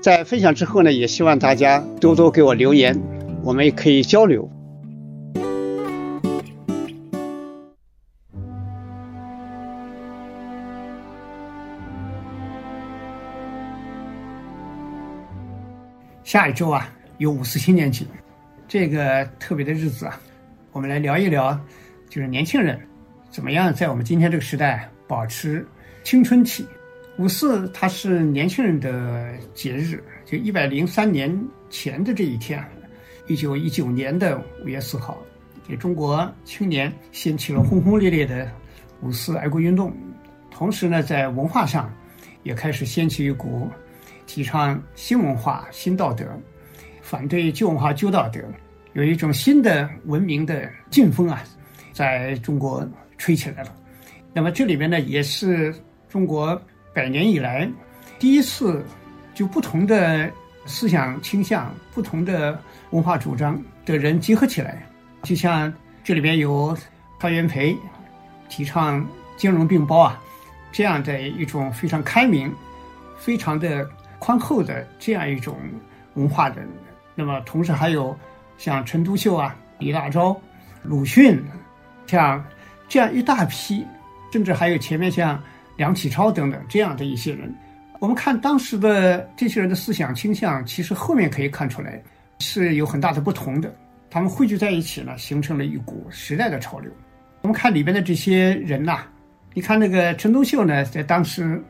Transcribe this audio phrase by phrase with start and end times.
[0.00, 2.98] 在分享之后呢，也希望大家多多给我留言，
[3.42, 4.48] 我们也可以交流。
[16.22, 18.04] 下一周啊，有五四青年节，
[18.68, 20.20] 这个特别的日子啊，
[20.72, 21.58] 我们来聊一聊，
[22.08, 22.78] 就是年轻人
[23.30, 25.66] 怎么样在我们今天这个时代保持
[26.04, 26.64] 青春期。
[27.18, 31.36] 五四它是年轻人的节日，就一百零三年
[31.68, 32.64] 前的这一天，
[33.26, 35.18] 一九一九年的五月四号，
[35.66, 38.48] 给中国青年掀起了轰轰烈烈的
[39.02, 39.92] 五四爱国运动，
[40.48, 41.92] 同时呢，在文化上
[42.44, 43.68] 也开始掀起一股
[44.24, 46.24] 提倡新文化、新道德，
[47.02, 48.40] 反对旧文化、旧道德，
[48.92, 51.42] 有一种新的文明的劲风啊，
[51.92, 53.74] 在中国吹起来了。
[54.32, 55.74] 那么这里面呢，也是
[56.08, 56.56] 中国。
[56.92, 57.70] 百年以来，
[58.18, 58.84] 第一次
[59.34, 60.30] 就不同的
[60.66, 64.84] 思想倾向、不同的文化主张的人结合起来，
[65.22, 65.72] 就像
[66.02, 66.76] 这里边有
[67.20, 67.76] 范元培
[68.48, 69.06] 提倡
[69.36, 70.20] 兼容并包啊，
[70.72, 72.52] 这样的一种非常开明、
[73.16, 73.88] 非常的
[74.18, 75.56] 宽厚的这样一种
[76.14, 76.68] 文化人。
[77.14, 78.16] 那么，同时还有
[78.56, 80.36] 像陈独秀啊、李大钊、
[80.82, 81.40] 鲁迅，
[82.08, 82.44] 像
[82.88, 83.86] 这样一大批，
[84.32, 85.40] 甚至还有前面像。
[85.78, 87.54] 梁启超等等这样的一些人，
[88.00, 92.02] 我们看当时的这些人的思想倾向，其实后面可以看出来
[92.40, 93.72] 是有很大的不同的。
[94.10, 96.90] 他们汇聚在一起呢，形成了一股时代的潮流。
[97.42, 99.04] 我们看里边的这些人呐，
[99.54, 101.62] 你看那个陈独秀呢，在当时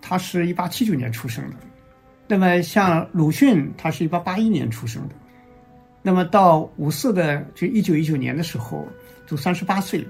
[0.00, 1.56] 他是一八七九年出生的，
[2.26, 5.14] 那么像鲁迅，他是一八八一年出生的，
[6.02, 8.84] 那么到五四的就一九一九年的时候，
[9.24, 10.04] 就三十八岁，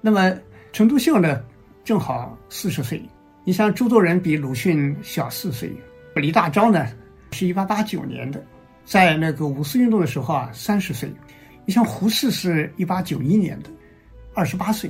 [0.00, 0.32] 那么
[0.72, 1.42] 陈独秀呢？
[1.90, 3.02] 正好四十岁，
[3.42, 5.68] 你像朱作人比鲁迅小四岁，
[6.14, 6.86] 李大钊呢
[7.32, 8.40] 是一八八九年的，
[8.84, 11.12] 在那个五四运动的时候啊三十岁，
[11.66, 13.70] 你像胡适是一八九一年的，
[14.34, 14.88] 二十八岁，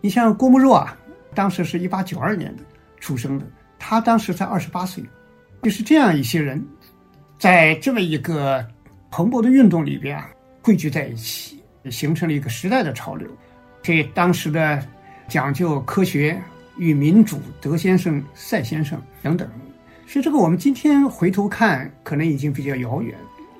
[0.00, 0.96] 你像郭沫若啊，
[1.34, 2.62] 当时是一八九二年的
[3.00, 3.44] 出生的，
[3.76, 5.02] 他当时才二十八岁，
[5.62, 6.64] 就是这样一些人，
[7.40, 8.64] 在这么一个
[9.10, 10.30] 蓬勃的运动里边啊
[10.62, 13.28] 汇聚在一起，形成了一个时代的潮流，
[13.82, 14.80] 给当时的。
[15.28, 16.40] 讲究科学
[16.76, 19.48] 与民主，德先生、赛先生等等，
[20.06, 23.14] 所以这个我们今天回头看，可能已经比较遥远。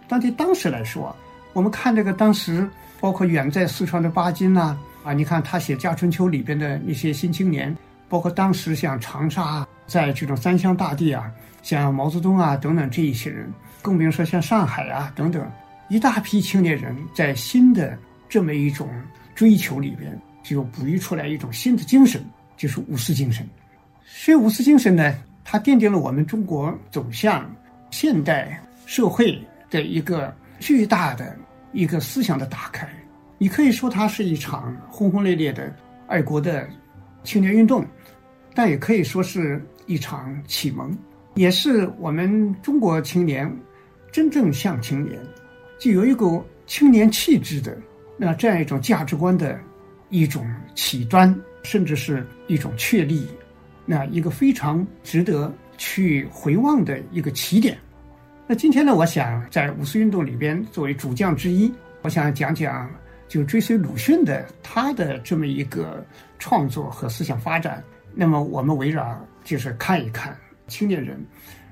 [0.07, 1.15] 但对当时来说，
[1.53, 2.69] 我们看这个当时，
[3.01, 7.77] 包括远在四川的巴金呐，啊，你看他写《家春秋》里边的那些新青年，
[8.09, 11.29] 包括当时像长沙，在这种三湘大地啊，
[11.63, 13.53] 像毛泽东啊等等这一些人，
[13.83, 15.45] 更别说像上海啊等等，
[15.89, 17.99] 一大批青年人在新的
[18.29, 18.89] 这么一种
[19.35, 20.17] 追求里边。
[20.49, 22.25] 就哺育出来一种新的精神，
[22.57, 23.45] 就是五四精神。
[24.05, 25.13] 所以五四精神呢，
[25.45, 27.53] 它奠定了我们中国走向
[27.91, 29.37] 现代社会
[29.69, 31.37] 的一个巨大的
[31.73, 32.89] 一个思想的打开。
[33.39, 35.75] 你可以说它是一场轰轰烈烈的
[36.07, 36.69] 爱国的
[37.25, 37.85] 青年运动，
[38.55, 40.97] 但也可以说是一场启蒙，
[41.35, 43.53] 也是我们中国青年
[44.13, 45.21] 真正像青年，
[45.81, 47.77] 就有一股青年气质的
[48.17, 49.59] 那这样一种价值观的。
[50.19, 53.27] 一种起端，甚至是一种确立，
[53.85, 57.77] 那一个非常值得去回望的一个起点。
[58.47, 61.71] 那今天呢，我想在五四运动里边作为主将之一，
[62.01, 62.91] 我想讲讲
[63.29, 66.03] 就追随鲁迅的他的这么一个
[66.39, 67.85] 创作和思想发展。
[68.15, 70.35] 那么我们围绕就是看一看
[70.67, 71.23] 青年人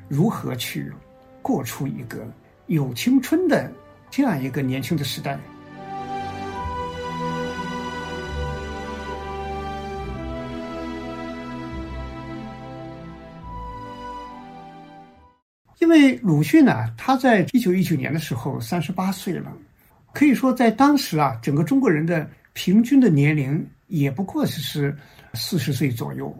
[0.08, 0.92] 如何去
[1.40, 2.30] 过出一个
[2.66, 3.72] 有青春的
[4.10, 5.38] 这样一个年轻的时代。
[15.84, 19.52] 因为鲁迅呢，他在一九一九年的时候三十八岁了，
[20.14, 24.96] 可以说在当时啊，整个中国人的平均的年龄也不过是
[25.34, 26.34] 四十岁左右。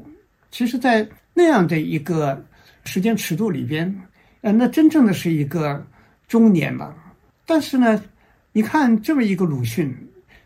[0.51, 2.43] 其实，在那样的一个
[2.87, 3.95] 时间尺度里边，
[4.41, 5.87] 呃，那真正的是一个
[6.27, 6.97] 中年吧。
[7.45, 8.03] 但是呢，
[8.51, 9.95] 你看这么一个鲁迅，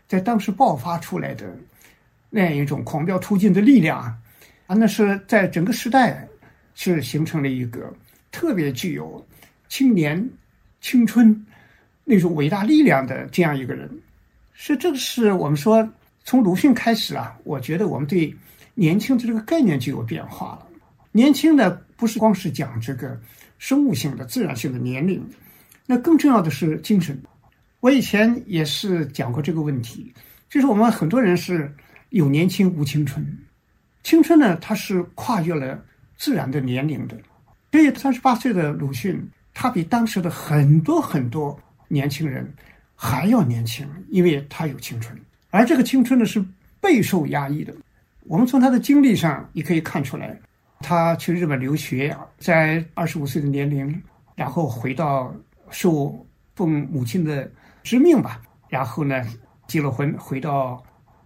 [0.09, 1.57] 在当时爆发出来的
[2.29, 4.17] 那样一种狂飙突进的力量啊
[4.67, 6.27] 啊，那是在整个时代
[6.75, 7.89] 是形成了一个。
[8.31, 9.25] 特别具有
[9.67, 10.29] 青年
[10.81, 11.45] 青春
[12.03, 13.89] 那种伟大力量的这样一个人，
[14.53, 15.87] 是这个是我们说
[16.23, 18.35] 从鲁迅开始啊，我觉得我们对
[18.75, 20.67] 年轻的这个概念就有变化了。
[21.11, 23.19] 年轻的不是光是讲这个
[23.57, 25.23] 生物性的、自然性的年龄，
[25.85, 27.19] 那更重要的是精神。
[27.79, 30.13] 我以前也是讲过这个问题，
[30.49, 31.73] 就是我们很多人是
[32.09, 33.25] 有年轻无青春，
[34.03, 35.83] 青春呢它是跨越了
[36.17, 37.17] 自然的年龄的。
[37.71, 39.23] 所以，三十八岁的鲁迅，
[39.53, 41.57] 他比当时的很多很多
[41.87, 42.51] 年轻人
[42.95, 45.15] 还要年轻，因为他有青春，
[45.51, 46.43] 而这个青春呢是
[46.81, 47.73] 备受压抑的。
[48.25, 50.35] 我们从他的经历上也可以看出来，
[50.79, 54.01] 他去日本留学，在二十五岁的年龄，
[54.35, 55.33] 然后回到
[55.69, 56.25] 受
[56.55, 57.49] 奉母亲的
[57.83, 59.23] 之命吧，然后呢
[59.67, 60.83] 结了婚，回到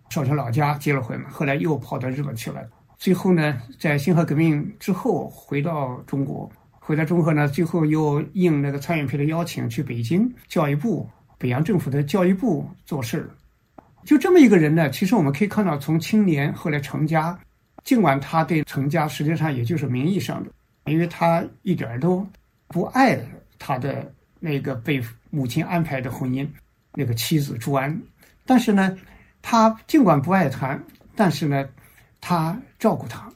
[0.10, 2.62] 少城老家结了婚，后来又跑到日本去了。
[3.04, 11.06] 最后呢，在辛亥革命之后回到中国，回到中国呢，最后又应那个蔡元培的邀请去北京教育部、
[11.38, 13.30] 北洋政府的教育部做事。
[14.06, 17.38] 就这么一个人呢，其实我们可以看到，从青年后来成家，
[17.84, 20.50] 尽管他对成家实际上也就是名义上的，
[20.86, 22.26] 因为他一点都
[22.70, 23.20] 不爱
[23.60, 24.10] 他的
[24.40, 26.48] 那个被母亲安排的婚姻
[26.94, 28.02] 那个妻子朱安，
[28.46, 28.98] 但是呢，
[29.42, 30.80] 他尽管不爱他，
[31.18, 31.68] 但是呢。
[32.26, 33.30] 他照顾他，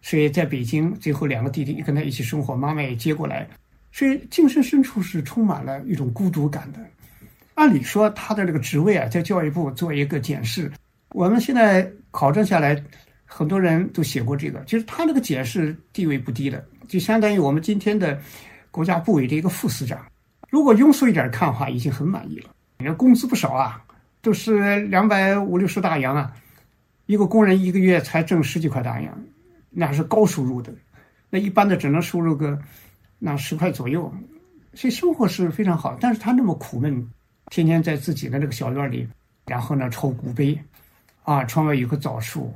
[0.00, 3.46] 所以在北京，最后两个弟弟跟他一起生活，妈妈也接过来，
[3.92, 6.78] 所以精神深处是充满了一种孤独感的。
[7.52, 10.72] 按理说，他的这个职位啊，在教育部做一个检视，
[11.10, 12.82] 我们现在考证下来，
[13.26, 18.18] 很多人都写过这个，就是他那个检视地位不低的，就相当于我们今天的
[18.70, 20.00] 国家部委的一个副司长。
[20.48, 22.48] 如果庸俗一点看的话，已经很满意了。
[22.78, 23.84] 你看工资不少啊，
[24.22, 26.32] 都是两百五六十大洋啊。
[27.12, 29.22] 一个工人一个月才挣十几块大洋，
[29.68, 30.72] 那还是高收入的。
[31.28, 32.58] 那一般的只能收入个
[33.18, 34.10] 那十块左右，
[34.72, 35.94] 所以生活是非常好。
[36.00, 37.06] 但是他那么苦闷，
[37.50, 39.06] 天天在自己的那个小院里，
[39.44, 40.58] 然后呢抽古碑，
[41.24, 42.50] 啊，窗外有棵枣树，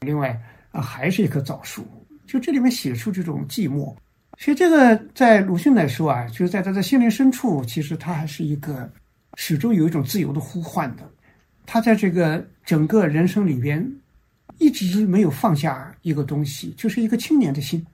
[0.00, 0.36] 另外
[0.72, 1.86] 啊还是一棵枣树，
[2.26, 3.94] 就这里面写出这种寂寞。
[4.36, 8.90] 所以这个在鲁迅来说啊，就是在他的心灵深处，其实他还是一个
[9.36, 11.08] 始终有一种自由的呼唤的。
[11.66, 13.84] 他在这个整个人生里边，
[14.58, 17.84] 一直没有放下一个东西，就是一个青年的心。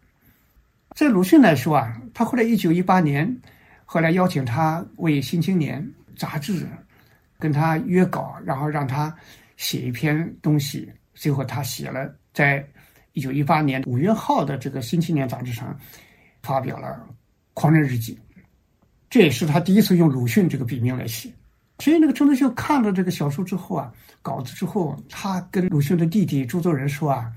[0.94, 3.40] 在鲁迅来说啊，他后来一九一八年，
[3.84, 5.82] 后来邀请他为《新青年》
[6.18, 6.66] 杂志
[7.38, 9.14] 跟他约稿，然后让他
[9.56, 10.90] 写一篇东西。
[11.14, 12.66] 最后他写了，在
[13.12, 15.76] 一九一八年五月号的这个《新青年》杂志上
[16.42, 16.88] 发表了
[17.54, 18.14] 《狂人日记》，
[19.10, 21.30] 这也是他第一次用鲁迅这个笔名来写。
[21.80, 27.30] 所以，那个陈独秀看了这个小说之后啊，稿子之后，他跟鲁迅的弟弟朱作人说啊：“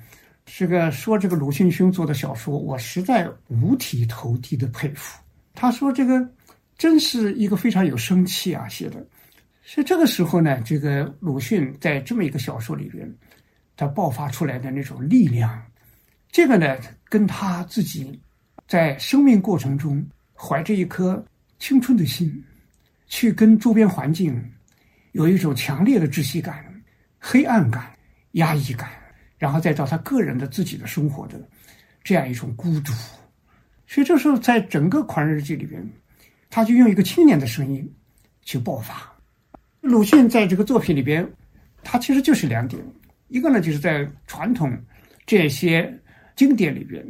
[0.45, 5.21] 这个说这个鲁迅兄做的小说，我实在五体投地的佩服。”
[5.53, 6.27] 他说：“这个
[6.75, 9.05] 真是一个非常有生气啊写的。”
[9.63, 13.07] 所以这个时候呢，这个鲁迅在这么一个小说里边，
[13.77, 15.61] 他爆发出来的那种力量，
[16.31, 16.75] 这个呢，
[17.07, 18.19] 跟他自己
[18.67, 21.23] 在生命过程中怀着一颗
[21.59, 22.43] 青春的心。
[23.11, 24.41] 去跟周边环境
[25.11, 26.65] 有一种强烈的窒息感、
[27.19, 27.91] 黑暗感、
[28.31, 28.89] 压抑感，
[29.37, 31.37] 然后再到他个人的自己的生活的
[32.05, 32.93] 这样一种孤独。
[33.85, 35.85] 所以这时候，在整个《狂人日记》里边，
[36.49, 37.93] 他就用一个青年的声音
[38.43, 39.13] 去爆发。
[39.81, 41.29] 鲁迅在这个作品里边，
[41.83, 42.81] 他其实就是两点：
[43.27, 44.71] 一个呢，就是在传统
[45.25, 45.93] 这些
[46.37, 47.05] 经典里边，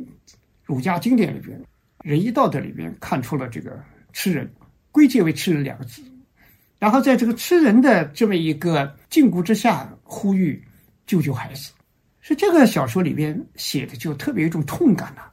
[0.66, 1.62] 儒家经典里边，
[2.04, 3.80] 仁义道德里边看出了这个
[4.14, 4.52] 吃人。
[4.92, 6.02] 归结为“吃人”两个字，
[6.78, 10.62] 然后在这个吃人的这么一个禁锢之下，呼吁
[11.06, 11.72] 救救孩子。
[12.20, 15.24] 是这个小说里边写的就特别有一种痛感呐。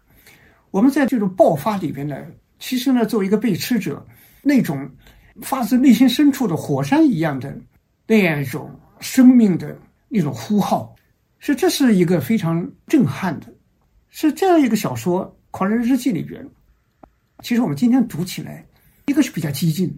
[0.70, 2.16] 我们在这种爆发里边呢，
[2.58, 4.06] 其实呢，作为一个被吃者，
[4.42, 4.90] 那种
[5.42, 7.54] 发自内心深处的火山一样的
[8.06, 10.94] 那样一种生命的那种呼号，
[11.38, 13.46] 是这是一个非常震撼的。
[14.08, 16.46] 是这样一个小说《狂人日记》里边，
[17.42, 18.64] 其实我们今天读起来。
[19.08, 19.96] 一个是比较激进，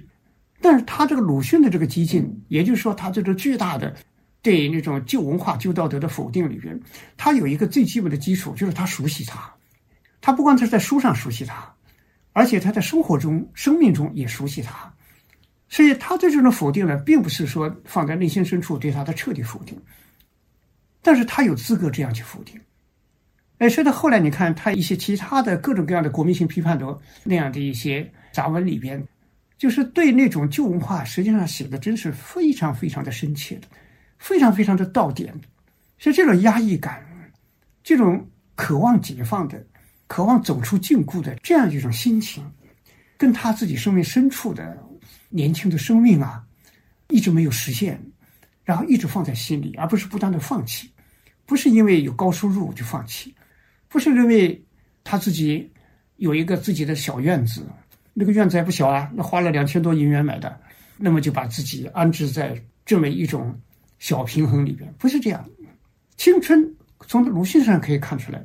[0.61, 3.95] 但是他这个鲁迅的这个激进，也就是说他这个巨大的
[4.41, 6.81] 对那种旧文化、旧道德的否定里边，
[7.17, 9.53] 他有一个最基本的基础，就是他熟悉他，
[10.21, 11.75] 他不光是在书上熟悉他，
[12.33, 14.95] 而且他在生活中、生命中也熟悉他，
[15.69, 19.77] 所以他对这种否定呢，并不是说放在内心深处对他的彻底否定，
[21.03, 22.61] 但是他有资格这样去否定。
[23.61, 29.07] 哎，所以到后来你看他一些其他的各种各样的国民性批判的那样的一些杂文里边，
[29.59, 33.69] 就是对那种旧文化实际上写的真是非常非常的深切的，
[34.19, 35.39] 非常非常的到点。
[35.99, 37.05] 所以这种压抑感，
[37.85, 39.63] 这种渴望解放的、
[40.07, 42.43] 渴望走出禁锢的这样一种心情，
[43.19, 44.75] 跟他自己生命深处的
[45.29, 46.43] 年轻的生命啊，
[47.11, 48.03] 一直没有实现，
[48.65, 50.91] 然后一直放在心里，而不是不断的放弃，
[51.45, 53.35] 不是因为有高收入就放弃。
[53.91, 54.65] 不是认为
[55.05, 55.71] 他自己
[56.17, 57.67] 有一个自己的小院子，
[58.15, 60.59] 那个院子还不小啊，那花了两千多银元买的，
[60.97, 62.57] 那么就把自己安置在
[62.87, 63.59] 这么一种
[63.99, 65.45] 小平衡里边，不是这样。
[66.17, 66.77] 青春
[67.09, 68.45] 从鲁迅上可以看出来，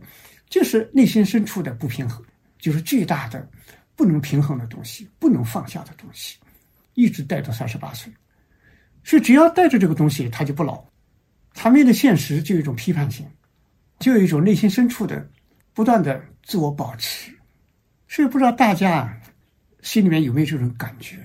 [0.50, 2.26] 就是内心深处的不平衡，
[2.58, 3.48] 就是巨大的
[3.96, 6.38] 不能平衡的东西，不能放下的东西，
[6.96, 8.12] 一直带到三十八岁。
[9.04, 10.84] 所以只要带着这个东西，他就不老。
[11.54, 13.26] 他面对现实就有一种批判性，
[14.00, 15.30] 就有一种内心深处的。
[15.76, 17.32] 不断的自我保持，
[18.08, 19.14] 所以不知道大家
[19.82, 21.18] 心里面有没有这种感觉，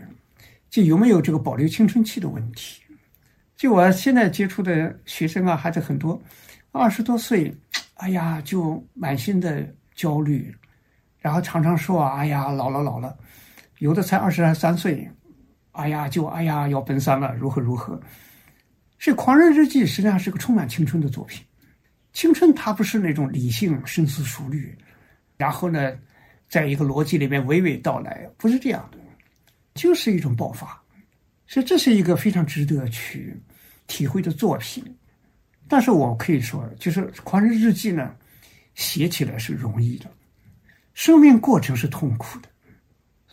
[0.68, 2.82] 就有没有这个保留青春期的问题？
[3.56, 6.20] 就我现在接触的学生啊，孩子很多，
[6.72, 7.56] 二十多岁，
[7.94, 9.64] 哎呀，就满心的
[9.94, 10.52] 焦虑，
[11.20, 13.16] 然后常常说啊，哎呀，老了老了，
[13.78, 15.08] 有的才二十三岁，
[15.70, 18.00] 哎呀，就哎呀要奔三了，如何如何？
[18.98, 21.44] 是《狂人日记》实际上是个充满青春的作品。
[22.12, 24.76] 青春它不是那种理性深思熟虑，
[25.36, 25.96] 然后呢，
[26.48, 28.98] 在一个逻辑里面娓娓道来，不是这样的，
[29.74, 30.80] 就是一种爆发，
[31.46, 33.40] 所以这是一个非常值得去
[33.86, 34.84] 体会的作品。
[35.68, 38.12] 但是我可以说，就是《狂人日记》呢，
[38.74, 40.10] 写起来是容易的，
[40.94, 42.48] 生命过程是痛苦的，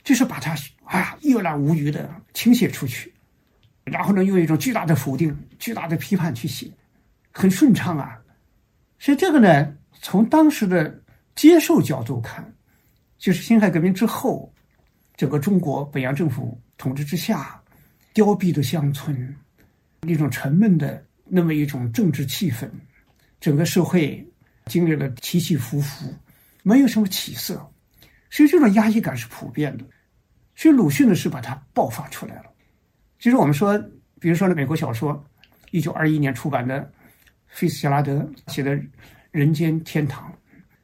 [0.04, 3.12] 就是把它啊一览无余的倾泻出去，
[3.84, 6.72] 然后呢，用一种巨大的否定、巨大的批判去写，
[7.32, 8.20] 很顺畅啊。
[9.00, 11.02] 所以这个呢，从当时的
[11.36, 12.52] 接受角度看，
[13.20, 14.52] 就是辛亥革命之后，
[15.16, 17.62] 整个中国北洋政府统治之下，
[18.14, 19.36] 凋敝的乡村，
[20.02, 22.68] 那种沉闷的那么一种政治气氛，
[23.40, 24.28] 整个社会
[24.66, 26.12] 经历了起起伏伏，
[26.64, 27.54] 没有什么起色，
[28.32, 29.86] 所以这种压抑感是普遍的。
[30.56, 32.46] 所以鲁迅呢是把它爆发出来了。
[33.20, 33.78] 其实我们说，
[34.20, 35.24] 比如说呢，美国小说，
[35.70, 36.92] 一九二一年出版的。
[37.48, 38.76] 费斯杰拉德写的
[39.32, 40.32] 《人间天堂》，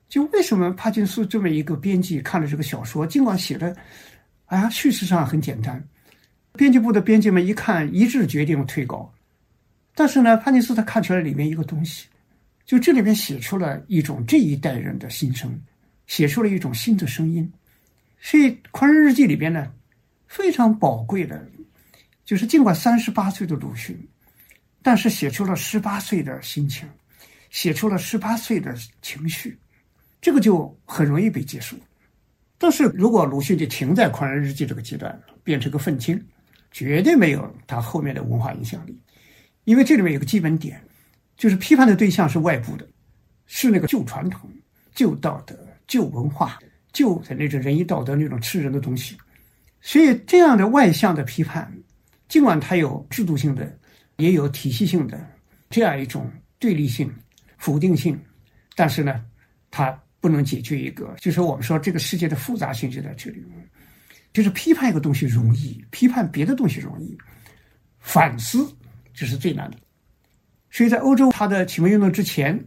[0.09, 3.75] 就为什么帕金斯这么一个编辑看了这个小说，尽管写的，
[4.45, 5.83] 啊，叙事上很简单，
[6.53, 9.13] 编辑部的编辑们一看一致决定了退稿，
[9.95, 12.07] 但是呢，帕金斯他看出来里面一个东西，
[12.65, 15.59] 就这里面写出了一种这一代人的心声，
[16.07, 17.51] 写出了一种新的声音，
[18.19, 19.71] 所以《狂人日记》里边呢，
[20.27, 21.45] 非常宝贵的，
[22.25, 23.97] 就是尽管三十八岁的鲁迅。
[24.83, 26.85] 但是写出了十八岁的心情，
[27.49, 29.57] 写出了十八岁的情绪，
[30.19, 31.77] 这个就很容易被接受。
[32.57, 36.21] 但是如果鲁迅就停在《狂人日记》这个阶段，变成个愤青，
[36.69, 38.99] 绝对没有他后面的文化影响力。
[39.63, 40.81] 因为这里面有个基本点，
[41.37, 42.85] 就是批判的对象是外部的，
[43.45, 44.51] 是那个旧传统、
[44.93, 46.59] 旧道德、旧文化、
[46.91, 49.17] 旧的那种仁义道德那种吃人的东西。
[49.79, 51.73] 所以这样的外向的批判，
[52.27, 53.79] 尽管它有制度性的。
[54.17, 55.25] 也有体系性的
[55.69, 57.11] 这样一种对立性、
[57.57, 58.19] 否定性，
[58.75, 59.23] 但是呢，
[59.71, 63.43] 它不能解决一个，就是我们说这个世界的复杂性就在这里，
[64.31, 67.17] 就是批判一个东西容易，批判别的东西容易，
[67.99, 68.65] 反思
[69.13, 69.77] 这是最难的。
[70.71, 72.59] 所以在欧洲，他的启蒙运动之前，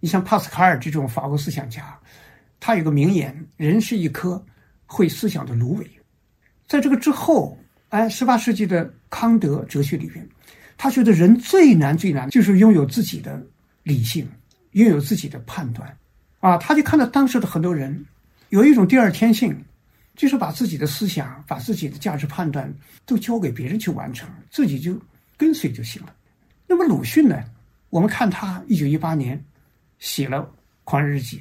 [0.00, 1.98] 你像帕斯卡尔这种法国思想家，
[2.60, 4.44] 他有个名言：“人是一颗
[4.86, 5.90] 会思想的芦苇。”
[6.66, 7.56] 在这个之后，
[7.90, 10.28] 哎，十八世纪的康德哲学里边。
[10.76, 13.40] 他觉得人最难最难就是拥有自己的
[13.84, 14.28] 理性，
[14.72, 15.96] 拥有自己的判断，
[16.40, 18.04] 啊，他就看到当时的很多人
[18.48, 19.56] 有一种第二天性，
[20.16, 22.72] 就是把自己的思想、把自己的价值判断
[23.06, 25.00] 都交给别人去完成，自己就
[25.36, 26.14] 跟随就行了。
[26.66, 27.42] 那么鲁迅呢？
[27.88, 29.42] 我们看他一九一八年
[30.00, 30.38] 写了
[30.82, 31.38] 《狂人日记》，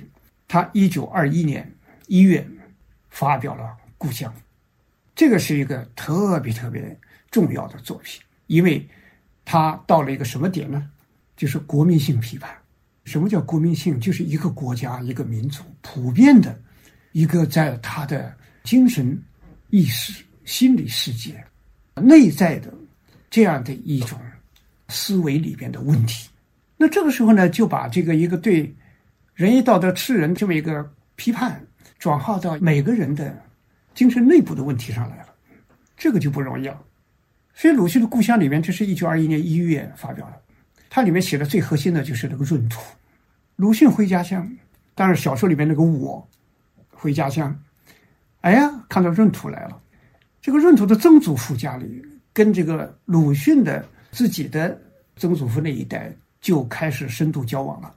[0.47, 1.69] 他一九二一年
[2.07, 2.47] 一月
[3.09, 3.63] 发表了
[3.97, 4.31] 《故乡》，
[5.15, 6.95] 这个是一个特别特别
[7.31, 8.87] 重要的作品，因为。
[9.45, 10.89] 他到了一个什么点呢？
[11.35, 12.50] 就是国民性批判。
[13.05, 14.00] 什么叫国民性？
[14.00, 16.57] 就是一个国家、一个民族普遍的，
[17.12, 18.33] 一个在他的
[18.63, 19.21] 精神
[19.69, 21.43] 意识、心理世界
[21.95, 22.73] 内在的
[23.29, 24.17] 这样的一种
[24.88, 26.29] 思维里边的问题。
[26.77, 28.73] 那这个时候呢，就把这个一个对
[29.33, 31.62] 仁义道德、吃人这么一个批判，
[32.00, 33.38] 转化到每个人的
[33.93, 35.33] 精神内部的问题上来了，
[35.97, 36.81] 这个就不容易了。
[37.53, 40.41] 所以鲁迅的故乡里面，这是一九二一年一月发表的，
[40.89, 42.81] 它里面写的最核心的就是那个闰土。
[43.55, 44.50] 鲁迅回家乡，
[44.95, 46.27] 当然小说里面那个我
[46.89, 47.57] 回家乡，
[48.41, 49.79] 哎呀，看到闰土来了。
[50.41, 52.01] 这个闰土的曾祖父家里
[52.33, 54.77] 跟这个鲁迅的自己的
[55.15, 57.95] 曾祖父那一代就开始深度交往了，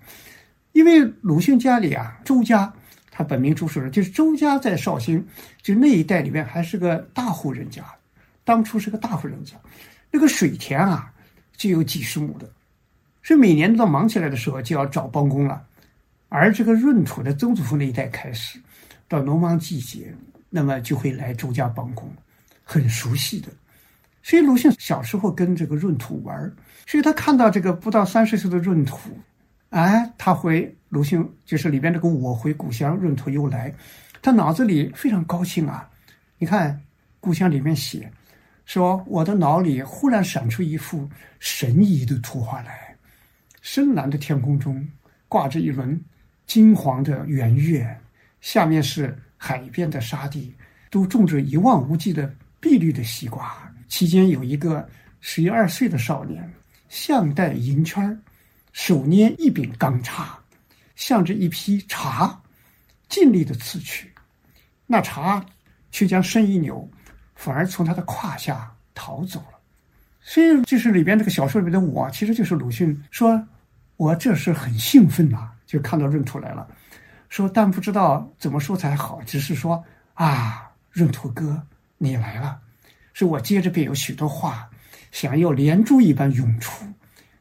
[0.73, 2.73] 因为鲁迅家里啊，周家。
[3.19, 5.27] 他本名周树人，就是周家在绍兴，
[5.63, 7.83] 就那一带里面还是个大户人家，
[8.47, 9.57] 当初是个大户人家，
[10.13, 11.13] 那个水田啊
[11.57, 12.49] 就有几十亩的，
[13.25, 15.61] 所以每年到忙起来的时候就要找帮工了。
[16.29, 18.61] 而这个闰土的曾祖父那一代开始，
[19.09, 20.15] 到农忙季节，
[20.49, 22.09] 那么就会来周家帮工，
[22.63, 23.49] 很熟悉的。
[24.23, 26.53] 所以鲁迅小时候跟这个闰土玩，
[26.87, 29.11] 所以他看到这个不到三十岁的闰土。
[29.71, 33.75] 哎，他回鲁迅，就是里边这个“我回故乡，闰土又来”，
[34.23, 35.91] 他脑子里非常高兴啊！
[36.39, 36.81] 你看，
[37.19, 38.11] 故乡里面写
[38.67, 41.09] 说，我的脑里忽然闪出一幅
[41.39, 42.95] 神异的图画来：
[43.63, 44.87] 深蓝的天空中
[45.29, 45.99] 挂着一轮
[46.47, 47.99] 金黄的圆月，
[48.43, 50.55] 下面是海边的沙地，
[50.91, 52.31] 都种着一望无际的
[52.61, 54.87] 碧绿的西瓜，其间有一个
[55.21, 56.53] 十一二岁的少年，
[56.91, 58.21] 项戴银圈。
[58.73, 60.39] 手捏一柄钢叉，
[60.97, 62.39] 向着一匹茶，
[63.09, 64.13] 尽力的刺去，
[64.87, 65.43] 那茶
[65.91, 66.87] 却将身一扭，
[67.37, 69.59] 反而从他的胯下逃走了。
[70.21, 73.41] 所以，就是里边这个小说里面的我，其实就是鲁迅说
[73.97, 76.67] ：“我这是很兴奋呐，就看到闰土来了。
[77.29, 81.63] 说但不知道怎么说才好，只是说啊，闰土哥，
[81.99, 82.59] 你来了。
[83.13, 84.69] 说我接着便有许多话，
[85.13, 86.85] 想要连珠一般涌出。”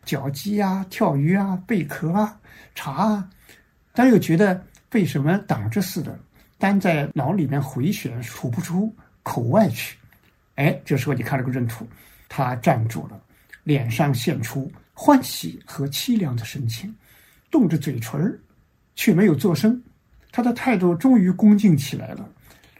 [0.05, 2.37] 脚鸡啊，跳鱼啊，贝壳啊，
[2.75, 3.27] 茶啊，
[3.91, 6.15] 但又觉得被什么挡着似的，
[6.59, 8.95] 单在脑里面回旋，吐不出
[9.25, 9.97] 口外去。
[10.53, 11.85] 哎，这时候你看这个闰土，
[12.29, 13.19] 他站住了，
[13.63, 16.95] 脸上现出欢喜和凄凉的神情，
[17.49, 18.39] 动着嘴唇儿，
[18.93, 19.81] 却没有作声。
[20.31, 22.29] 他的态度终于恭敬起来了，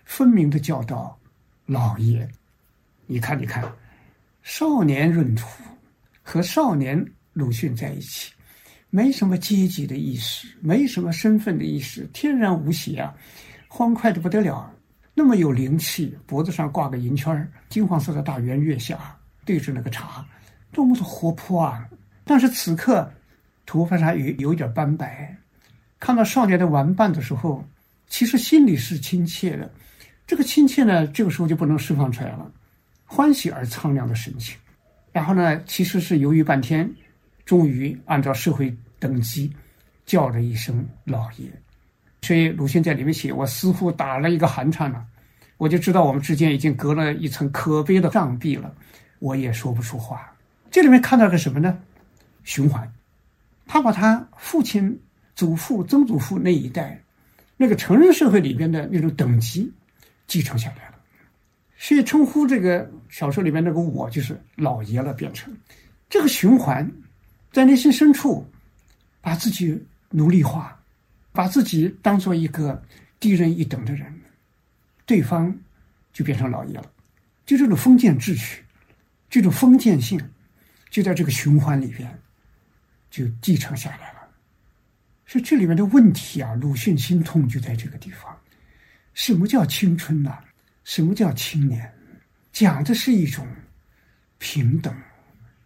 [0.05, 1.17] 分明的叫道
[1.65, 2.29] ：“老爷，
[3.08, 3.63] 你看，你看，
[4.43, 5.47] 少年闰土。”
[6.27, 8.34] 和少年鲁迅在一起，
[8.89, 13.13] 没什么阶级的意识，没什么身份的意识，天然无邪啊，
[13.67, 14.73] 欢快的不得了，
[15.17, 20.25] 那么有灵气，脖子上挂个银圈金黄色的大圆月下对着那个茶，
[20.73, 21.88] 多么的活泼啊！
[22.25, 23.10] 但是此刻
[23.65, 25.34] 头发上有有一点斑白，
[25.99, 27.65] 看到少年的玩伴的时候，
[28.08, 29.71] 其实心里是亲切的，
[30.28, 32.51] 这个亲切呢，这个时候就不能释放出来了，
[33.06, 34.58] 欢喜而苍凉的神情。
[35.13, 36.93] 然后呢，其实是犹豫半天，
[37.45, 39.49] 终于按照社会等级
[40.06, 41.49] 叫了一声“老爷”。
[42.25, 45.05] 所以鲁迅在里面写：“我似乎打了一个寒颤了，
[45.57, 48.73] 我就知道我们之间已经隔了一层可悲的障壁了，
[49.19, 50.33] 我也说不出话。”
[50.71, 51.77] 这里面看到个什么呢？
[52.43, 52.91] 循环，
[53.67, 54.99] 他把他父亲、
[55.35, 56.99] 祖父、曾祖父那一代
[57.57, 59.71] 那个成人社会里边的那种等级
[60.25, 60.95] 继承下来了。
[61.77, 65.55] 所以称呼这个小说里面那个我就是老爷了，变成
[66.09, 66.91] 这个循环，
[67.51, 68.43] 在内心深处
[69.21, 70.74] 把自己奴隶化，
[71.35, 72.81] 把自己当做一个
[73.19, 74.11] 低人一等的人，
[75.05, 75.55] 对方
[76.13, 76.91] 就变成老爷了，
[77.45, 78.63] 就这种封建秩序，
[79.29, 80.19] 这种封建性，
[80.89, 82.09] 就在这个循环里边
[83.11, 84.19] 就继承下来了。
[85.27, 88.35] 所以这里面的问题啊，鲁迅心痛就在这个地方。
[89.13, 90.37] 什么叫青春呢？
[90.83, 91.91] 什么叫青年？
[92.51, 93.45] 讲的是一种
[94.37, 94.95] 平等、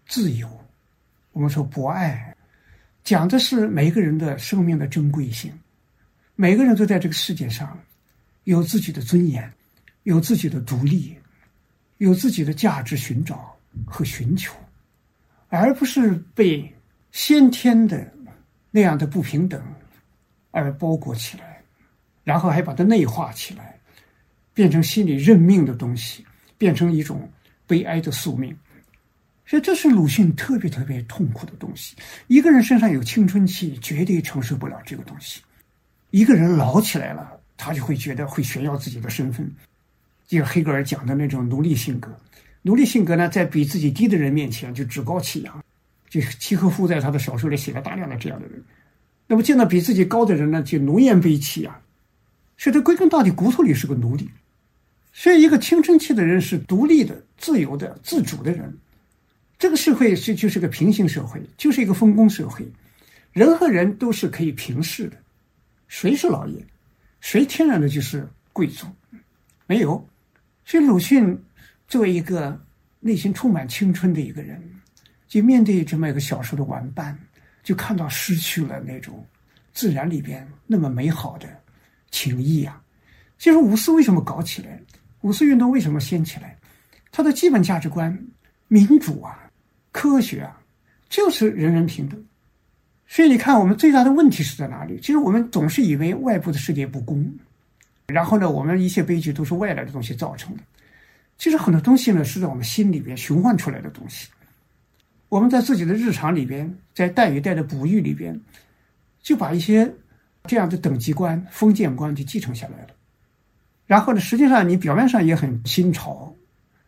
[0.08, 0.50] 自由。
[1.32, 2.29] 我们说博爱，
[3.10, 5.52] 讲的是每个人的生命的珍贵性。
[6.36, 7.76] 每个人都在这个世界上
[8.44, 9.52] 有自己的尊严，
[10.04, 11.18] 有自己的独立，
[11.98, 14.54] 有自己的价值寻找和寻求，
[15.48, 16.72] 而不是被
[17.12, 18.14] 先天的
[18.70, 19.60] 那样的不平等
[20.52, 21.64] 而包裹起来，
[22.24, 23.76] 然后还把它内化起来。
[24.54, 26.24] 变成心里认命的东西，
[26.60, 27.28] 变成一种
[27.66, 28.56] 悲哀的宿命，
[29.50, 31.96] 所以这是鲁迅特别特别痛苦的东西。
[32.28, 35.42] 一个人身上有青春期，绝对承受不了这个东西；
[36.12, 39.52] 一个人老起来了，他就会觉得会炫耀自己的身份，
[40.28, 42.16] 就像黑格尔讲的那种奴隶性格。
[42.62, 45.66] 奴隶性格呢，在比自己低的人面前就趾高气扬。
[46.10, 48.64] 就契诃夫在他的小说里写了大量的这样的人。
[49.26, 51.82] 那么见到比自己高的人呢，就奴颜卑气啊。
[52.56, 54.30] 所以，他归根到底骨头里是个奴隶。
[55.12, 58.78] 所以，一个青春期的人是独立的、自由的、自主的人。
[59.60, 62.66] 这个社会是就是个平行社会，就是一个分工社会，
[63.34, 65.18] 人和人都是可以平视的。
[65.90, 66.66] 谁是老爷？
[67.20, 68.88] 谁天然的就是贵族？
[69.68, 70.08] 没有。
[70.64, 71.38] 所以鲁迅
[71.90, 72.58] 作为一个
[73.02, 74.64] 内心充满青春的一个人，
[75.28, 77.20] 就面对这么一个小说的玩伴，
[77.62, 79.26] 就看到失去了那种
[79.74, 81.50] 自然里边那么美好的
[82.12, 82.82] 情谊啊。
[83.38, 84.82] 其实五四为什么搞起来？
[85.20, 86.58] 五四运动为什么掀起来？
[87.12, 88.18] 它的基本价值观，
[88.70, 89.49] 民主啊，
[90.00, 90.58] 科学啊，
[91.10, 92.24] 就是人人平等。
[93.06, 94.98] 所以你看，我们最大的问题是在哪里？
[95.02, 97.30] 其实我们总是以为外部的世界不公，
[98.08, 100.64] 然后呢，我们一切悲剧都是外来的东西造成的。
[101.38, 104.30] 其实很多东西呢，是在我们心里边循环出来的东西。
[105.28, 108.40] 我们在自己的日常里边，在代与代的哺育里边，
[109.22, 109.94] 就把一些
[110.46, 112.92] 这样的等级观、封建观就继承下来了。
[113.86, 116.34] 然后呢，实际上你表面上也很新潮，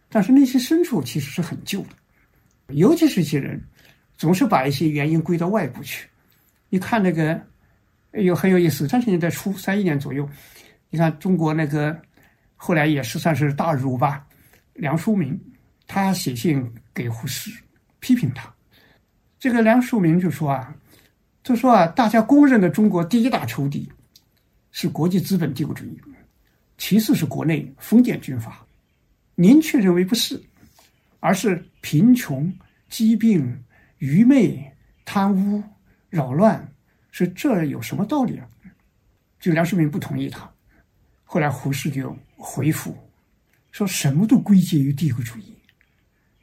[0.07, 1.89] 但是内心深处其实是很旧的。
[2.73, 3.61] 尤其是一些人，
[4.17, 6.07] 总是把一些原因归到外部去。
[6.69, 7.39] 你看那个，
[8.11, 8.87] 有很有意思。
[8.87, 10.27] 三十年代初，三一年左右，
[10.89, 11.99] 你看中国那个
[12.55, 14.25] 后来也是算是大儒吧，
[14.73, 15.37] 梁漱溟，
[15.87, 17.51] 他写信给胡适，
[17.99, 18.53] 批评他。
[19.39, 20.73] 这个梁漱溟就说啊，
[21.43, 23.91] 就说啊，大家公认的中国第一大仇敌
[24.71, 25.99] 是国际资本帝国主义，
[26.77, 28.65] 其次是国内封建军阀。
[29.35, 30.39] 您却认为不是，
[31.21, 32.53] 而是贫穷、
[32.89, 33.63] 疾病、
[33.99, 34.69] 愚昧、
[35.05, 35.63] 贪污。
[36.09, 36.69] 扰乱，
[37.09, 38.45] 是这有什么道理啊？
[39.39, 40.51] 就梁漱溟不同意他，
[41.23, 42.93] 后来胡适就回复，
[43.71, 45.57] 说什么都归结于帝国主义。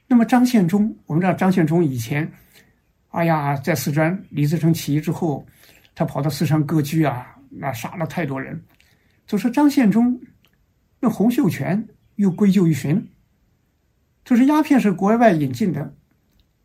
[0.07, 2.33] 那么张献忠，我们知道张献忠以前，
[3.09, 5.47] 哎呀，在四川李自成起义之后，
[5.95, 8.59] 他跑到四川割据啊，那杀了太多人。
[9.27, 10.19] 就说张献忠，
[10.99, 11.87] 那洪秀全
[12.17, 13.03] 又归咎于谁呢？
[14.29, 15.91] 就是鸦片是国外引进的，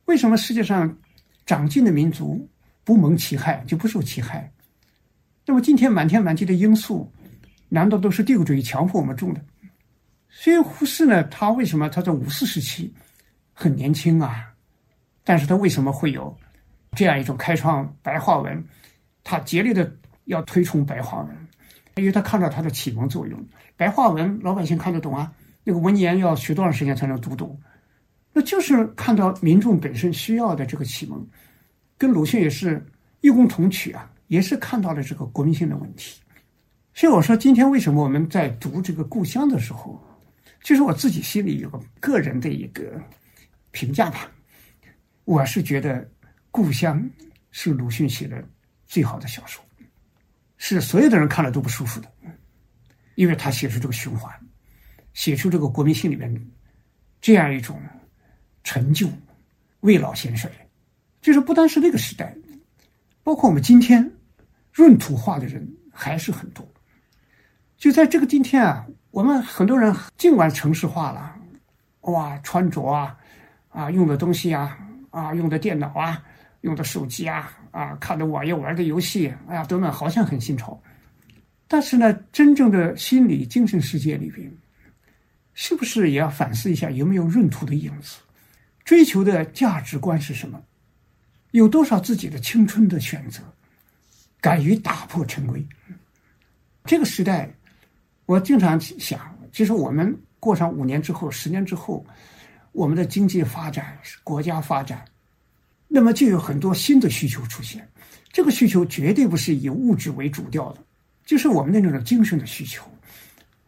[0.04, 0.97] 为什么世界上
[1.45, 2.45] 长进的民族？
[2.84, 4.52] 不蒙其害就不受其害。
[5.45, 7.10] 那么今天满天满地的罂粟，
[7.69, 9.39] 难道都是帝国主义强迫我们种的？
[10.28, 12.93] 所以胡适呢，他为什么他在五四时期
[13.54, 14.54] 很年轻啊？
[15.23, 16.38] 但是他为什么会有
[16.97, 18.62] 这样一种开创白话文？
[19.23, 19.89] 他竭力的
[20.26, 21.47] 要推崇白话文，
[21.95, 23.41] 因为他看到它的启蒙作用。
[23.78, 25.32] 白话文老百姓看得懂啊，
[25.63, 27.60] 那个文言要学多长时间才能读懂？
[28.32, 31.26] 那就是看到民众本身需要的这个启蒙。
[31.97, 32.86] 跟鲁迅也是
[33.21, 36.19] 异工同取啊，也是看到了这个国民性的问题。
[36.93, 39.99] 所以我说，今天为什么我们在读这个《故乡》的时候，
[40.63, 43.02] 其实我自己心里有个个人的一个
[43.71, 44.30] 评价吧。
[45.23, 46.02] 我是觉得
[46.52, 47.02] 《故乡》
[47.52, 48.43] 是鲁迅写的
[48.86, 49.63] 最好的小说，
[50.58, 52.12] 是所有的人看了都不舒服的，
[53.15, 54.32] 因为他写出这个循环，
[55.13, 56.47] 写出这个国民性里面
[57.21, 57.80] 这样一种
[58.63, 59.08] 陈旧、
[59.82, 60.49] 未老先衰。
[61.21, 62.36] 就是不单是那个时代，
[63.23, 64.12] 包括我们今天，
[64.73, 66.67] 闰土化的人还是很多。
[67.78, 71.34] 就在这个今天啊，我们很多人尽管城市化了，
[72.02, 73.15] 哇，穿着啊，
[73.69, 74.78] 啊，用的东西啊，
[75.12, 76.21] 啊，用的电脑啊，
[76.62, 80.78] 用的手机啊，啊，看的网页玩的游戏，哎呀，等等，好像很新潮。
[81.69, 84.52] 但是呢，真正的心理精神世界里边，
[85.54, 88.18] 是不是也要反思一下有没有闰土的影子？
[88.84, 90.62] 追求的价值观是什么？
[91.52, 93.42] 有多少自己的青春的选择，
[94.42, 95.66] 敢于打破陈规？
[96.84, 97.50] 这个时代，
[98.26, 102.06] 我经常想，其实我们过上五年之后、十年之后，
[102.72, 105.06] 我们的经济发展、国家发展，
[105.88, 107.88] 那么就有很多新的需求出现。
[108.32, 110.84] 这个需求绝对不是以物质为主调的，
[111.24, 112.84] 就是我们的那种精神的需求。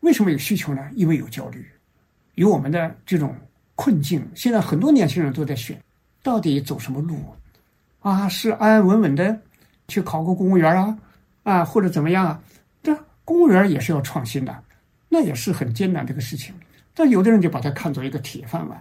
[0.01, 0.89] 为什么有需求呢？
[0.95, 1.65] 因为有焦虑，
[2.35, 3.35] 有我们的这种
[3.75, 4.25] 困境。
[4.35, 5.77] 现在很多年轻人都在选，
[6.23, 7.17] 到底走什么路？
[7.99, 9.37] 啊，是安安稳稳的
[9.87, 10.97] 去考个公务员啊，
[11.43, 12.41] 啊，或者怎么样啊？
[12.83, 14.55] 这公务员也是要创新的，
[15.09, 16.53] 那也是很艰难这个事情。
[16.93, 18.79] 但有的人就把它看作一个铁饭碗，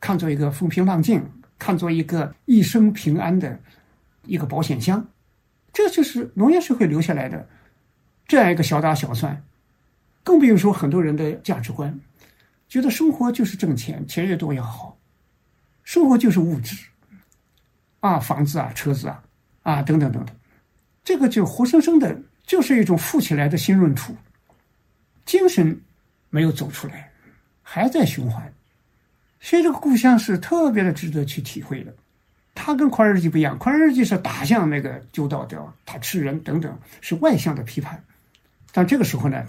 [0.00, 1.24] 看作一个风平浪静，
[1.58, 3.58] 看作一个一生平安的
[4.26, 5.04] 一个保险箱。
[5.72, 7.48] 这就是农业社会留下来的
[8.26, 9.42] 这样一个小打小算，
[10.22, 11.98] 更不用说很多人的价值观，
[12.68, 14.98] 觉得生活就是挣钱，钱越多越好，
[15.84, 16.76] 生活就是物质。
[18.00, 19.22] 啊，房子啊，车子啊，
[19.62, 20.36] 啊，等等等等，
[21.02, 24.14] 这个就活生生的，就是一种富起来的新闰土，
[25.24, 25.80] 精神
[26.30, 27.10] 没有走出来，
[27.62, 28.52] 还在循环。
[29.40, 31.92] 所以这个故乡是特别的值得去体会的。
[32.54, 38.04] 它跟《狂人日记》不一样，《狂人日记》是打向那个旧道德，他吃人等等，是外向的批判。
[38.72, 39.44] 但这个时候呢，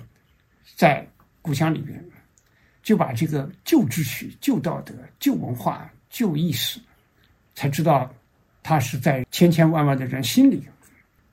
[0.75, 1.07] 在
[1.41, 2.03] 故乡里面，
[2.83, 6.79] 就把这个旧秩序、旧道德、旧文化、旧意识，
[7.55, 8.11] 才知道。
[8.61, 10.61] 他是在千千万万的人心里，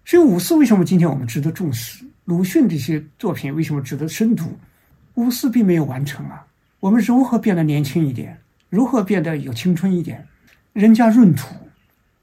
[0.06, 2.02] 所以五四为什么今天我们值得重视？
[2.24, 4.56] 鲁迅这些作品为什么值得深读？
[5.14, 6.46] 五四并没有完成啊。
[6.80, 8.38] 我们如何变得年轻一点？
[8.70, 10.26] 如何变得有青春一点？
[10.72, 11.54] 人家闰土，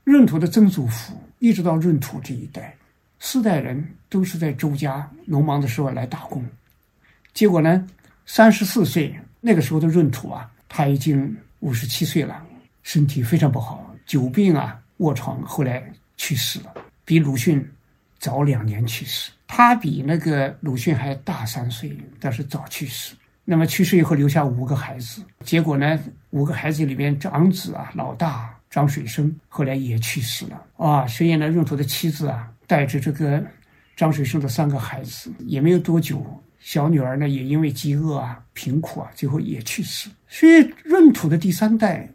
[0.06, 2.76] 闰土的曾祖父一直到闰土这一代，
[3.20, 6.44] 四代人都是在周家农忙的时候来打工。
[7.34, 7.86] 结果呢，
[8.26, 12.42] 三十四岁那个时候的闰土啊，他已经五十七岁了，
[12.82, 15.84] 身体非常不好，久病啊，卧床，后来
[16.18, 16.74] 去世了，
[17.06, 17.66] 比鲁迅
[18.20, 19.32] 早两年去世。
[19.48, 23.16] 他比那个鲁迅还大三岁，但是早去世。
[23.46, 31.06] 那么去世以后留下五个孩子，结果呢，五个孩子里面长子啊，老大张水生后来也去世了啊。
[31.08, 33.46] 所以呢，闰土的妻子啊，带着这个
[33.98, 36.26] 张水生的三个孩子，也没有多久，
[36.64, 40.10] 小女儿呢也因为饥饿啊、贫苦啊，最后也去世。
[40.28, 42.10] 所以闰土的第三代。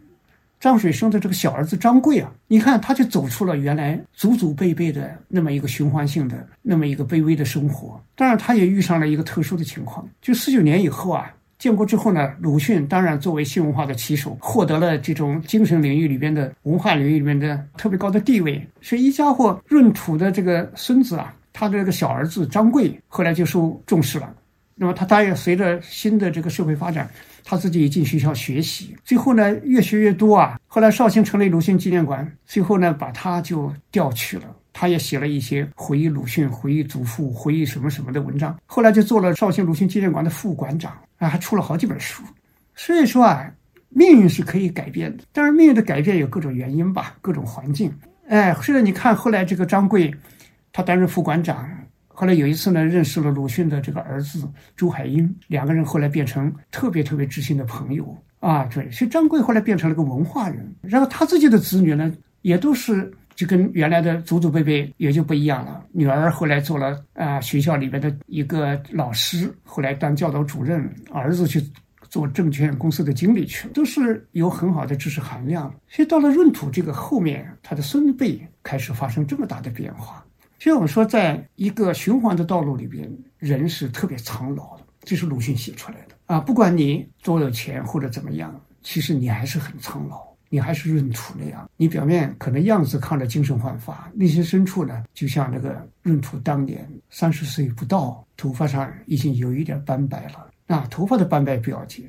[0.59, 7.97] 张水生的这个小儿子张贵啊，你看他就走出了原来祖祖辈辈的那么一个循环性的那么一个卑微的生活。
[8.13, 18.61] 当然，他也遇上了一个特殊的情况，就四九年以后啊，建国之后呢，鲁迅当然作为新文化的旗手，获得了这种精神领域里边的文化领域里面的特别高的地位。
[18.81, 24.35] 所以一家伙闰土的这个孙子啊，他的这个小儿子张贵后来就受重视了。
[24.79, 27.07] 那么他大约随着新的这个社会发展。
[27.41, 30.59] 他自己也进学校学习，最后呢越学越多啊。
[30.67, 34.43] 后来绍兴成立鲁迅纪念馆，最后呢把他就调去了。
[34.71, 38.55] 他也写了一些回忆鲁迅、回忆祖父、回忆什么什么的文章。
[38.67, 42.21] 后来就做了绍兴鲁迅纪念馆的副馆长啊，还出了好几本书。
[42.75, 43.51] 所以说啊，
[43.89, 47.91] 命运是可以改变的，但是命运的改变有各种原因吧，各种环境。
[48.27, 50.13] 哎，所以你看后来这个张贵，
[50.71, 51.67] 他担任副馆长。
[52.19, 58.65] 后来有一次呢，认识了鲁迅的这个儿子朱海英，两个人后来变成特别特别知心的朋友啊。
[58.65, 65.81] 对，所以张贵后来变成了个文化人，然后他自己的子女呢，也都是就跟原来的祖祖辈辈也就不一样了。
[65.93, 71.63] 女儿后来做了啊学校里边的一个老师，后来当教导主任，儿子去
[72.09, 75.73] 做证券公司的经理去了，都是有很好的知识含量。
[75.87, 80.21] 所以到了闰土这个后面，他的孙辈开始发生这么大的变化。
[80.59, 86.37] 其实我们说，在一个循环的道路里边，人是特别苍老的，这是鲁迅写出来的啊。
[86.37, 91.69] 不管你多有钱或者怎么样，其实你还是很苍老，你还是闰土那样。
[91.77, 100.49] 你表面可能样子看着精神焕发，内心深处呢，就像那个闰土当年三十岁不到，头发上已经有一点斑白了。
[100.67, 102.05] 那头发的斑白不要紧，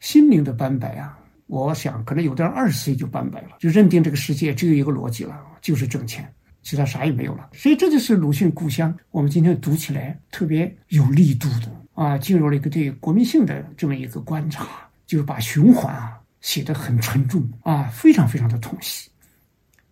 [0.00, 6.28] 心灵的斑白啊，我想可能有的人二十岁就斑白了，就认定这个世界只有一个逻辑了，就是挣钱。
[6.62, 8.96] 其他啥也没有了，所以这就是鲁迅故乡。
[9.10, 19.10] 我们今天读起来特别有力度的啊，进入了一个对国民性的这么一个观察，就是把循环啊写得很沉重啊，非常非常的痛惜。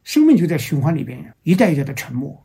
[0.04, 2.40] 生命就在循环里边，一代一代的沉默。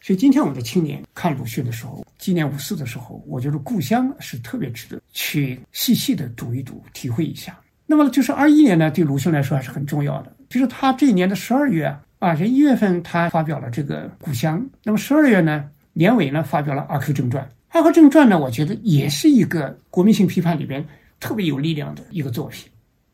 [0.00, 7.58] 所以今天我们的青年看鲁迅的时候，纪念五四的时候，我觉得故乡是特别值得去细细的读一读，体会一下。
[7.84, 11.94] 那么就是二一年呢，对鲁迅来说还是很重要的，就是他这一年的十二月。
[12.18, 17.44] 啊这一月份他发表了这个《故乡》，那么十二月呢，年尾呢发表了《阿 Q 正传》。
[17.68, 20.84] 《阿 Q 正传》呢，我觉得也是一个国民性批判里边
[21.20, 22.68] 特别有力量的一个作品。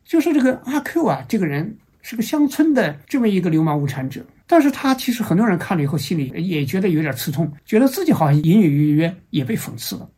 [0.04, 10.08] 就是这个阿 Q 啊，这个人是个乡村的这么一个流氓无产者，但是他其实很多人看了以后心里也觉得有点刺痛，觉得自己好像隐隐约约也被讽刺了。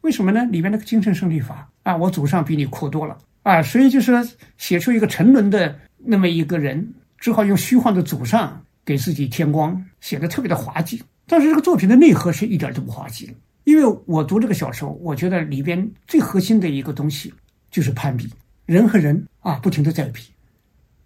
[0.00, 0.42] 为什么呢？
[0.46, 4.12] 里边那个精神胜利法啊，我祖上比你阔多了啊，所以就是
[4.56, 6.94] 写出一个沉沦的那么一个人。
[7.22, 11.00] 只好用虚幻的祖上给自己添光，显得特别的滑稽。
[11.24, 13.32] 但是这个作品的内核是一点都不滑稽的，
[13.62, 17.32] 因为我读这个小说，我觉得里边最核心的一个东西
[17.70, 18.28] 就是攀比，
[18.66, 20.24] 人和人啊不停的在比。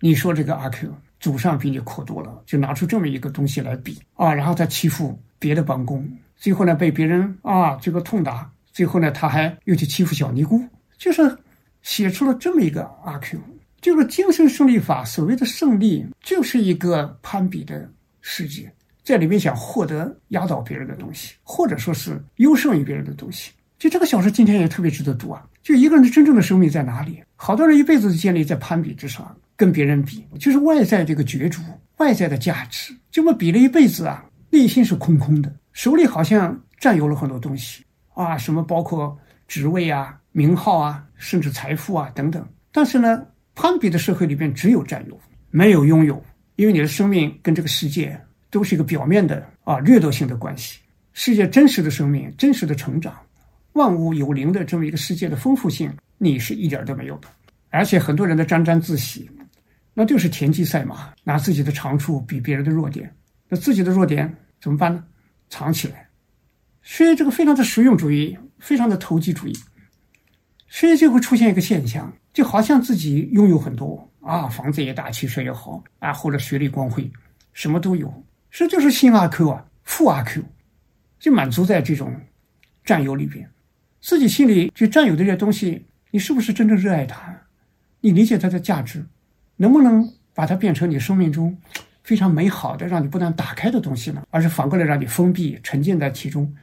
[0.01, 10.59] 你说这个阿 Q 祖上比你阔多了，就拿出这么一个东西来比啊，然后他欺负别的帮工，最后呢被别人啊这个痛打，最后呢他还又去欺负小尼姑，
[10.97, 11.37] 就是
[11.83, 13.39] 写出了这么一个阿 Q。
[13.87, 17.89] 就是精神胜利法，所谓的胜利，就是一个攀比的
[18.21, 18.69] 世界，
[19.05, 23.53] 在里面想获得压倒别人的东西，或者说是优胜于别人的东西。
[23.79, 25.47] 就这个小说今天也特别值得读啊！
[25.63, 27.23] 就一个人的真正的生命在哪里？
[27.37, 31.63] 好多人一辈子建立在攀比之上，跟别人比，就是外在这个角逐，
[31.99, 43.25] 外在的价值，这么比了一辈子啊，内心是空空的，手里好像占有了很多东西啊，什么包括职位啊、名号啊，甚至财富啊等等，但是呢。
[43.57, 45.19] 攀比的社会里边，只有占有，
[45.51, 46.23] 没有拥有，
[46.57, 48.17] 因为你的生命跟这个世界
[48.51, 50.79] 都是一个表面的啊掠夺性的关系。
[51.15, 53.19] 世界真实的生命、真实的成长、
[53.73, 57.29] 万物有灵的这么一个世界的丰富性，你是一点都没有的。
[57.71, 59.29] 而且很多人的沾沾自喜，
[59.95, 63.11] 那就是田忌赛马，拿自己的长处比别人的弱点，
[63.49, 65.03] 那自己的弱点怎么办呢？
[65.49, 66.07] 藏起来。
[66.83, 69.57] 所以这个非常的实用主义，非常的投机主义。
[70.69, 77.11] 所以就会出现一个现象，就好像自己拥有很多啊，房子也大，汽车也好啊，或者学历光辉，
[77.55, 78.13] 什么都有，
[78.51, 80.45] 这就是新阿 Q 啊，富阿 Q，
[81.19, 82.15] 就满足在这种
[82.85, 83.49] 占有里边，
[84.03, 87.35] 自己心里就占有的这些东西，你是不是真正热爱它？
[88.03, 89.03] 你理解它的价值，
[89.57, 91.57] 能不能把它变成你生命中
[92.05, 94.25] 非常美好的、让你不断打开的东西呢？
[94.29, 96.55] 而是反过来让你封闭、沉浸在其中？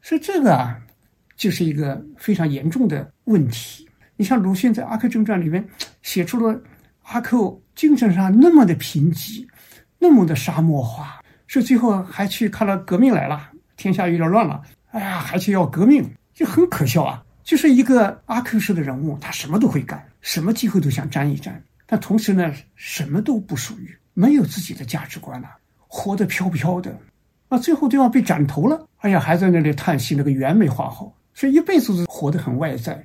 [0.00, 0.80] 所以这个啊，
[1.34, 3.84] 就是一个非常严重的问题。
[4.16, 5.62] 你像鲁迅在《阿 Q 正传》里面
[6.02, 6.58] 写出了
[7.02, 9.46] 阿 Q 精神上那么的贫瘠，
[9.98, 17.22] 那么的沙漠化，是最后还去看了革命来了，天下有点乱了，哎呀，还去要革命，就很可笑啊！
[17.44, 20.02] 就是一个阿 Q 式的人物，他什么都会干。
[20.22, 25.48] 什么机会都想沾一沾，但同时呢，什么都不属于，没有自己的价值观了，
[25.86, 26.98] 活得飘飘的，
[27.48, 28.88] 啊，最后都要被斩头了。
[28.96, 33.04] 哎呀，还在那里叹息那个圆没画好，所以一辈子都活得很外在。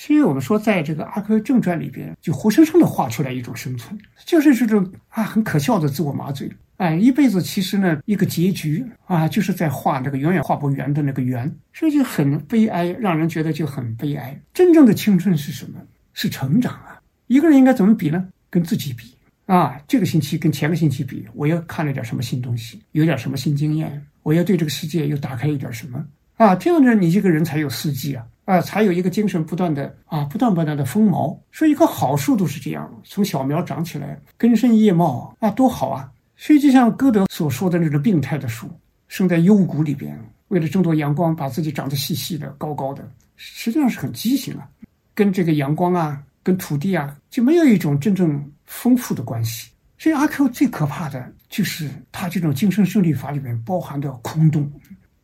[0.00, 6.48] 所以我们说，在这个《阿 Q 正传》里边，就活生生的画出来一种生存，就是这种啊很可笑的自我麻醉。
[6.76, 14.40] 哎，一辈子其实呢，一个结局啊，就是在画那个永远画不圆的那个圆，所以就很悲哀，让人觉得就很悲哀。
[14.54, 15.80] 真正的青春是什么？
[16.14, 17.02] 是成长啊！
[17.26, 18.28] 一个人应该怎么比呢？
[18.50, 19.12] 跟自己比
[19.46, 19.82] 啊！
[19.88, 26.06] 这个星期跟前个星期比，我又看了点什么新东西，有点什么新经验，我要对这个世界又打开一点什么
[26.36, 26.54] 啊！
[26.54, 31.38] 这样的你这个人才有四季啊啊，才有一个精神不断的啊，不断不断的丰毛。
[31.50, 36.10] 说一棵好树都是这样，从小苗长起来，根深叶茂啊，多好啊！
[36.34, 38.66] 所以就像歌德所说的那种病态的树，
[39.06, 43.06] 生在幽谷里边，为了争夺阳光，把自己长得细细的、高高的，
[43.36, 44.66] 实际上是很畸形啊。
[45.14, 49.70] 跟这个阳光啊，跟土地啊，就没有一种真正丰富的关系。
[49.98, 54.72] 所以阿 Q 最可怕的就是他这种精神胜利法里面包含的空洞，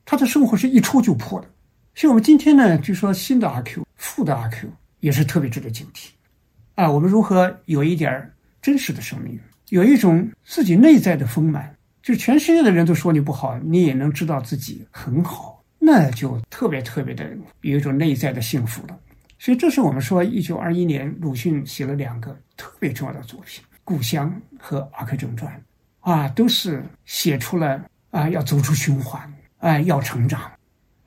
[0.05, 1.49] 他的生活是一戳就破的。
[1.95, 4.69] 所以我们今天呢，就说新的阿 Q，富的阿 Q
[5.01, 6.09] 也是特别值得警惕
[6.75, 6.91] 啊。
[6.91, 17.31] 我们如何有一点真实的生命，有一种自己内在的丰满，就是全世界的人都说你不好，你也能知道自己很好，那就特别特别的
[17.61, 18.99] 有一种内在的幸福了。
[19.39, 25.63] 所以，这是我们说，一九二一年，鲁迅写了两个特别重要的作品，《故乡》和《阿 Q 正传》，
[26.11, 30.51] 啊，都是写出了啊，要走出循环，哎，要成长，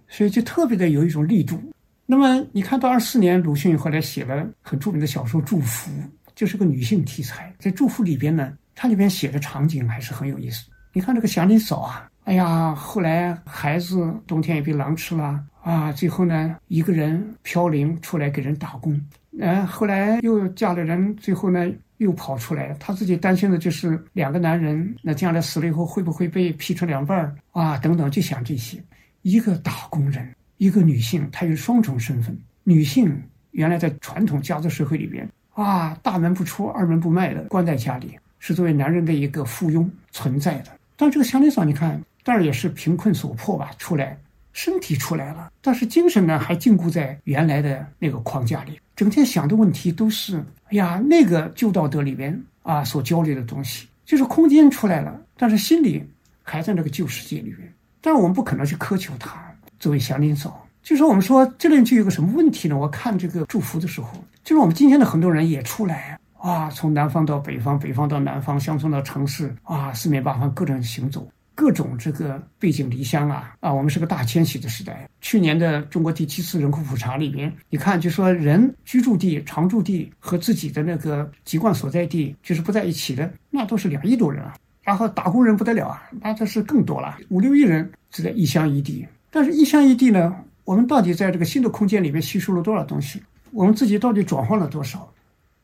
[0.07, 1.61] 所以就特别的有一种力度。
[2.05, 5.91] 那么，你看到二四年，鲁迅后来写了很著名的小说《祝福》，
[6.35, 10.65] 就是个女性题材，在《祝福》里边呢，它里边写的场景还是很有意思。
[10.93, 12.09] 你看这个祥林嫂啊。
[12.23, 15.93] 哎呀，后来孩子冬天也被狼吃了啊！
[15.93, 19.01] 最后呢，一个人飘零出来给人打工，
[19.39, 22.75] 嗯，后来又嫁了人，最后呢又跑出来。
[22.81, 27.77] 他自己担心的就是两个男人，那将来死了以后会不会被劈成两半儿啊？
[27.77, 28.77] 等等，就想这些。
[29.27, 32.37] 一个打工人，一个女性，她有双重身份。
[32.63, 40.71] 女性原来在传统家族社会里边啊，大门不出，二门不迈的，关在家里，是作为男人的一个附庸存在的。
[40.95, 42.01] 但这个祥林嫂，你看。
[42.23, 44.19] 当然也是贫困所迫吧，出来，
[44.51, 56.03] 身体出来了，但是精神呢还禁锢在原来的那个框架里，整天想的问题都是，哎呀，那个旧道德里边啊所焦虑的东西，就是空间出来了，但是心里
[56.43, 57.73] 还在那个旧世界里面。
[58.07, 59.37] 但是我们不可能去苛求他。
[59.79, 62.77] 作为祥林嫂，就是我们说这里就有个什么问题呢？
[62.77, 64.11] 我看这个祝福的时候，
[64.45, 71.27] 就是我们今天的很多人也出来啊，从南方到北方，北方到南方，乡村到城市啊，四面八方各种行走。
[71.53, 75.05] 各种这个背井离乡啊啊，我们是个大迁徙的时代。
[75.19, 84.55] 去年的中国第七次人口普查里边，你看就说人居住地、常住地和自己的那个籍贯所在地就是不在一起的，那都是两亿多人啊。
[84.87, 89.05] 然后打工人不得了啊，那这是更多了，五六亿人是在异乡异地。
[89.29, 93.21] 但是异乡异地呢，我们到底在这个新的空间里面吸收了多少东西？
[93.51, 95.11] 我们自己到底转换了多少？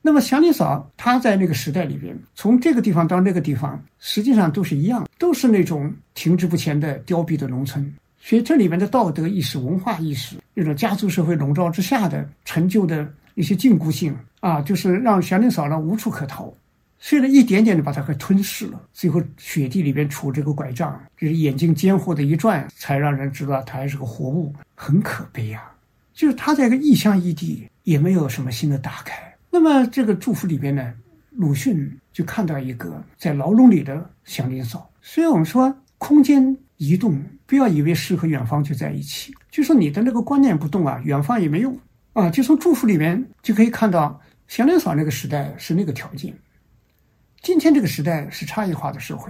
[0.02, 7.94] 那么祥林嫂她在那个时代里边，从这个地方到那个地方，实际上都是一样，都是那种停滞不前的凋敝的农村。
[8.20, 16.54] 所以这里面的道德意识、文化意识，那种家族社会笼罩之下的陈旧的一些禁锢性啊，就是让祥林嫂呢无处可逃，
[17.06, 18.82] 虽然一点点的把它给吞噬了。
[18.94, 25.70] 最后雪地里边杵这个拐杖，就是眼睛尖乎的一转，才让人知道她还是个活物，很可悲呀。
[26.14, 29.22] 就是他在一个异乡异地，也没有什么新的打开。
[29.52, 30.94] 那么这个祝福里边呢，
[31.32, 34.90] 鲁迅就看到一个在牢笼里的祥林嫂。
[35.02, 41.78] 所以我们说空间移动，不要以为诗和远方就在一起，就说你的那个观念不动啊，远方也没用
[42.14, 42.30] 啊。
[42.30, 46.34] 就从祝福里面就可以看到，祥林嫂那个时代是那个条件，
[47.44, 49.30] 今天这个时代是差异化的社会，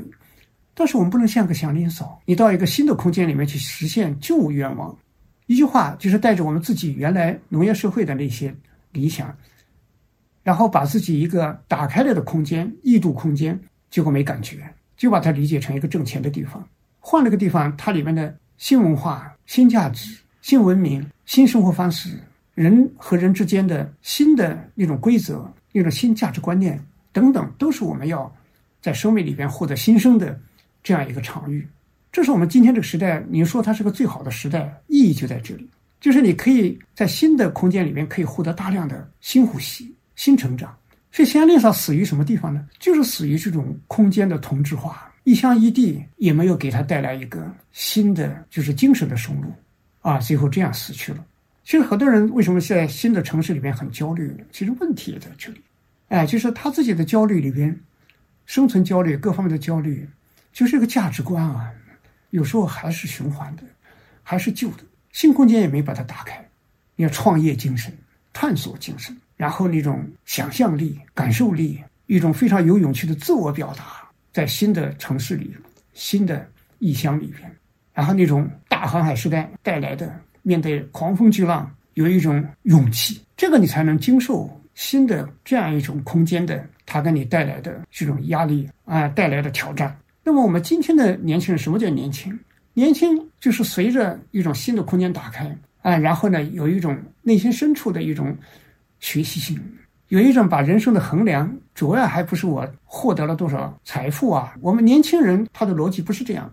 [0.75, 4.95] 但是我们不能像个祥林嫂，你到一个新的空间里面去实现旧愿望，
[5.47, 8.55] 一句话就是带着我们自己原来农业社会的那些
[8.91, 9.35] 理想，
[10.43, 13.59] 然后把自己一个打开了的空间、异度空间，
[13.89, 16.63] 结果没感觉，就把它理解成一个挣钱的地方。
[16.99, 22.19] 换了个地方，它里面的新文化、新价值、新文明、新生活方式，
[22.53, 26.79] 人和人之间的新的那种规则、一种新价值观念
[27.13, 28.29] 等等，都是我们要
[28.81, 30.37] 在生命里边获得新生的
[30.83, 31.65] 这样一个场域。
[32.11, 35.69] 这是我们今天这个时代，你说它是个最好的时代，意义就在这里，
[36.01, 40.75] 就是你可以在新的空间里面可以获得大量的新呼吸、新成长。
[41.11, 42.67] 所以，香莲嫂死于什么地方呢？
[42.79, 49.53] 就是死于这种空间的同质化，一乡一地也没有给他带来一个新的，就是精神的收入，
[50.01, 51.23] 啊，最后这样死去了。
[51.63, 54.35] 其实很多人为什么在新的城市里面很焦虑？
[54.51, 55.61] 其实问题也在这里，
[56.13, 57.75] 哎，就是他自己的焦虑里边，
[58.45, 60.07] 生存焦虑、各方面的焦虑，
[60.51, 61.71] 就是一个价值观啊。
[62.29, 63.63] 有时候还是循环的，
[64.21, 66.47] 还是旧的，新空间也没把它打开。
[66.95, 67.91] 你要创业精神、
[68.31, 75.57] 探索精神，然后那种想象力、感受力，一种非常有勇气的自我表达，在新的城市里、
[75.93, 76.47] 新的
[76.77, 77.51] 异乡里边，
[77.91, 89.95] 然后那种大航海时代带来的面对狂风巨浪有一种勇气，这个你才能经受新的这样一种空间的它给你带来的这种压力啊带来的挑战。
[90.23, 92.37] 那么我们今天的年轻人，什么叫年轻？
[92.73, 98.35] 年轻就是随着一种新的空间打开啊，然后呢，有一种内心深处的一种
[98.99, 99.61] 学习性，
[100.07, 104.55] 有一种把人生的衡量，主要还不是我获得了多少财富啊。
[104.59, 106.51] 我们年轻人他的逻辑不是这样，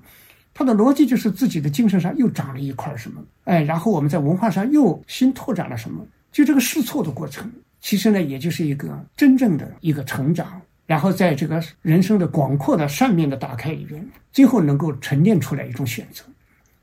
[0.52, 7.50] 他的逻辑就是自己的精神上又长了一块什么，哎，然后我们在文化上又新拓展了什么，就这个试错的过程，
[7.80, 10.60] 其实呢，也就是一个真正的一个成长。
[10.86, 16.24] 然后在这个人生的广阔的扇面的打开里边，最后能够沉淀出来一种选择。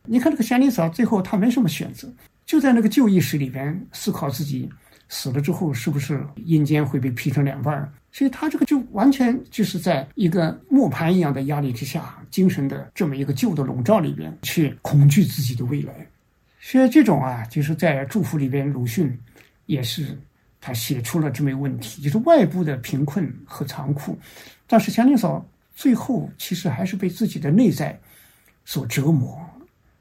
[0.05, 2.07] 你看这个祥林嫂，最后她没什么选择，
[2.45, 4.69] 就在那个旧意识里边思考自己
[5.09, 7.91] 死了之后是不是阴间会被劈成两半儿。
[8.13, 15.93] 所以她这个就完全就是在一个磨盘一样的压力之下，精神的这么一个旧的笼罩里边去恐惧自己的未来。
[16.61, 19.19] 所以这种啊，就是在祝福里边，鲁迅
[19.65, 20.17] 也是。
[20.60, 24.18] 他写出了这么一个问题，就是外部的贫困和残酷，
[24.66, 25.45] 但是祥林嫂
[25.76, 27.97] 最后其实还是被自己的内在
[28.66, 29.39] 所折磨、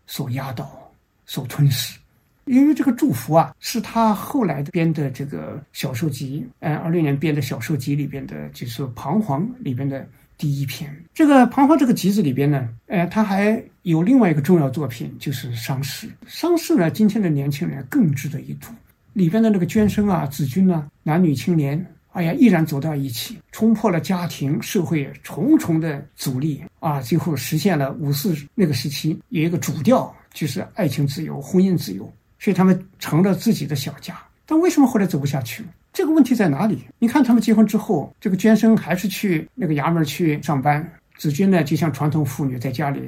[0.07, 0.91] 所压倒、
[1.25, 1.99] 所吞噬。
[2.47, 10.89] 因为这个祝福啊，是他后来编的这个小说集，呃，二六年编的小说集里边的，就是《彷徨》里边的第一篇。
[11.13, 16.07] 这个《彷徨》这个集子里边呢，呃，他还有另外一个重要作品，就是《伤逝》。
[16.29, 18.69] 《伤逝》呢，今天的年轻人更值得一读。
[19.17, 32.05] 里边的那个娟生啊、子君啊，男女青年，哎呀，毅然走到一起，冲破了家庭、社会重重的阻力啊，最后实现了五四那个时期有一个主调，就是爱情自由、婚姻自由，
[32.39, 34.15] 所以他们成了自己的小家。
[34.45, 35.65] 但为什么后来走不下去？
[35.95, 36.81] 这个问题在哪里？
[36.99, 40.87] 你看他们结婚之后，这个娟生还是去那个衙门去上班，
[41.17, 43.01] 子君呢就像传统妇女在家里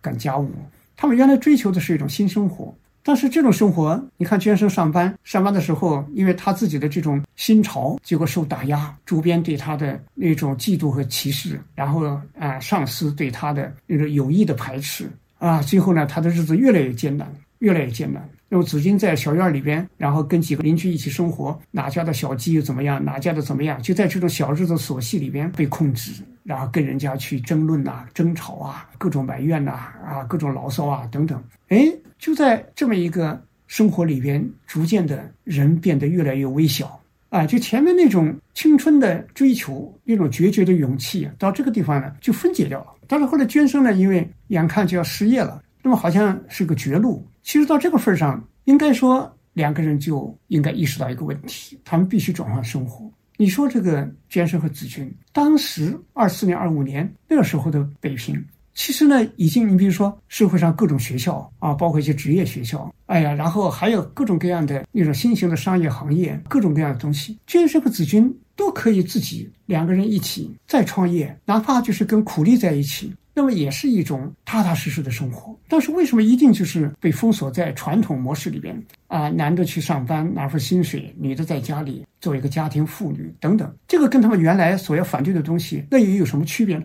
[0.00, 0.48] 干家务。
[0.96, 2.72] 他们原来追求的是一种新生活。
[3.08, 12.04] 但是这种生活，你看娟生上班，上班的时候，因为他自己的这种新潮，结果受打压，主编对他的那种嫉妒和歧视，然后
[12.38, 17.26] 啊，上司对他的那种有意的排斥啊，最后呢，他的日子越来越艰难，
[17.60, 18.22] 越来越艰难。
[18.50, 26.12] 那么子君在小院里边，然后跟几个邻居一起生活，哪家的小鸡又怎么样，哪家的怎么样，就在这种小日子琐细里边被控制，
[26.48, 29.72] 然后跟人家去争论呐、争吵啊、各种埋怨呐、
[30.02, 31.38] 啊、各种牢骚啊等等，
[31.68, 31.86] 哎。
[32.18, 37.46] 就在这么一个生活里边，逐渐的人变得越来越微小啊！
[37.46, 42.88] 就前面那种青春的追求，那种决绝的勇气，到这个地方呢就分解掉了。
[43.06, 47.24] 但是后来娟生呢，因为眼看就要失业了，那么好像是个绝路。
[47.44, 53.08] 其实到这个份上，应该说两个人就应该意识到一个问题：他们必须转换生活。
[53.40, 58.44] 你说这个捐生和子君，当时二四年、二五年那个时候的北平。
[58.74, 75.56] 其实呢，已经你比如说社会上各种学校啊，包括一些职业学校，哎呀，然后还有各种各样的那种新型的商业行业，各种各样的东西，捐生和子君都可以自己两个人一起再创业，哪怕就是跟苦力在一起，那么也是一种踏踏实实的生活。
[75.68, 78.76] 但是为什么一定就是被封锁在传统模式里边
[79.06, 79.28] 啊？
[79.28, 86.84] 男的去上班拿份薪水，女的在家里做一个家庭妇女等等，这个跟他们原来所要反对的东西，那又有什么区别呢？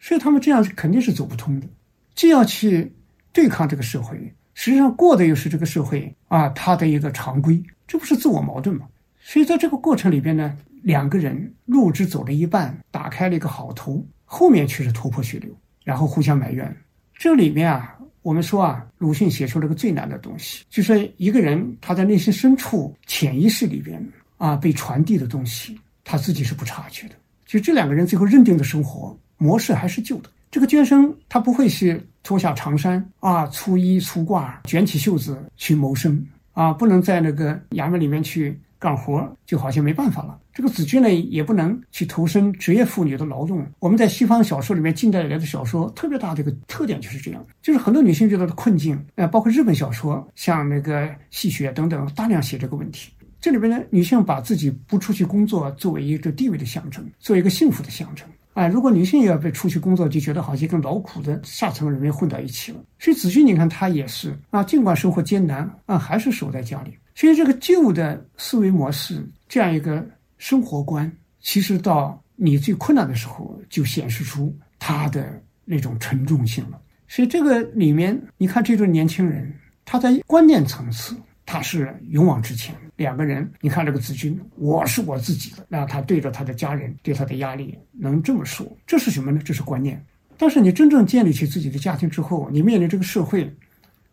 [0.00, 1.68] 所以他们这样肯定是走不通的，
[2.16, 2.92] 既要去
[3.32, 4.18] 对抗这个社会，
[4.54, 8.88] 实际上过的又是这个社会啊，它的一个常规，这不是自我矛盾吗？
[9.20, 16.76] 所以在这个过程里边呢，两个人路只走了一半，打开了一个好头，后面却是头破血流，然后互相埋怨。
[17.14, 24.04] 这里面啊，我们说啊，鲁迅写出了个最难的东西，就是一个人他在内心深处潜意识里边
[24.36, 27.14] 啊被传递的东西，他自己是不察觉的。
[27.46, 30.30] 就这两个人最后认定的生活模式还是旧的。
[30.50, 38.58] 这个捐生他不会是脱下长衫啊，粗衣粗褂，卷起袖子去谋生啊，不能在那个衙门里面去。
[38.82, 40.36] 干活就好像没办法了。
[40.54, 43.66] 这个子君呢，也不能去投身职业妇女的劳动。
[43.78, 53.10] 我们在西方小说里面，近代以来的小说特别大的一个特点就是这样，就是很多女性遇到的困境，呃，包括日本小说，像那个戏谑等等，大量写这个问题。
[53.40, 58.26] 这里边呢，女性把自己不出去工作作为一个地位的象征，作为一个幸福的象征。
[58.52, 62.78] 啊，如果女性也要被出去工作，就觉得好像跟劳苦的下层人民混到一起了。
[62.98, 66.92] 所以子君，你看她也是啊，尽管生活艰难啊，还是守在家里。
[67.14, 70.06] 所以这个旧的思维模式，这样一个
[70.42, 76.82] 生活观，其实到你最困难的时候，就显示出他的那种沉重性了。
[77.06, 81.16] 所以这个里面，你看这对年轻人，他在观念层次，
[81.46, 82.74] 他是勇往直前。
[82.96, 89.40] 两个人，你看这个子君，我是我自己的，那他对着他的家人，对他的压力能这么说，这是什么呢？
[89.44, 90.04] 这是观念。
[90.36, 93.48] 但是你真正建立起自己的家庭之后，你面临这个社会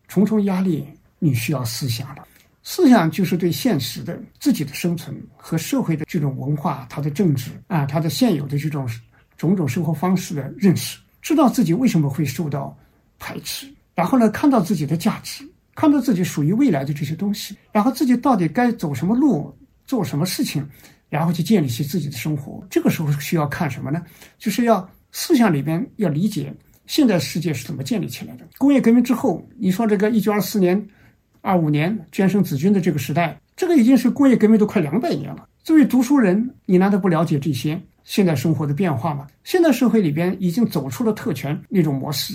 [0.07, 0.85] 重重压力，
[1.17, 2.27] 你需要思想了。
[2.71, 8.87] 思想就是对现实的自己的生存和社会的这种文化、它的政治啊、它的现有的这种
[9.35, 12.77] 种种生活方式的认识，知道自己为什么会受到
[13.17, 15.43] 排斥，然后呢，看到自己的价值。
[15.73, 19.51] 看到自己属于未来的这些东西，然后自己到底该走什么路，
[19.87, 20.63] 做什么事情，
[21.09, 22.63] 然后去建立起自己的生活。
[22.69, 24.03] 这个时候需要看什么呢？
[24.37, 26.53] 就是要思想里边要理解
[26.85, 28.45] 现代世界是怎么建立起来的。
[28.59, 30.85] 工业革命之后，你说这个一九二四年、
[31.41, 35.47] 二五年捐生子君的这个时代，这个已经是工业革命都快两百年了。
[35.63, 39.27] 作为读书人，你难道不了解这些现代生活的变化吗？
[39.43, 42.33] 现代社会里边已经走出了特权那种模式。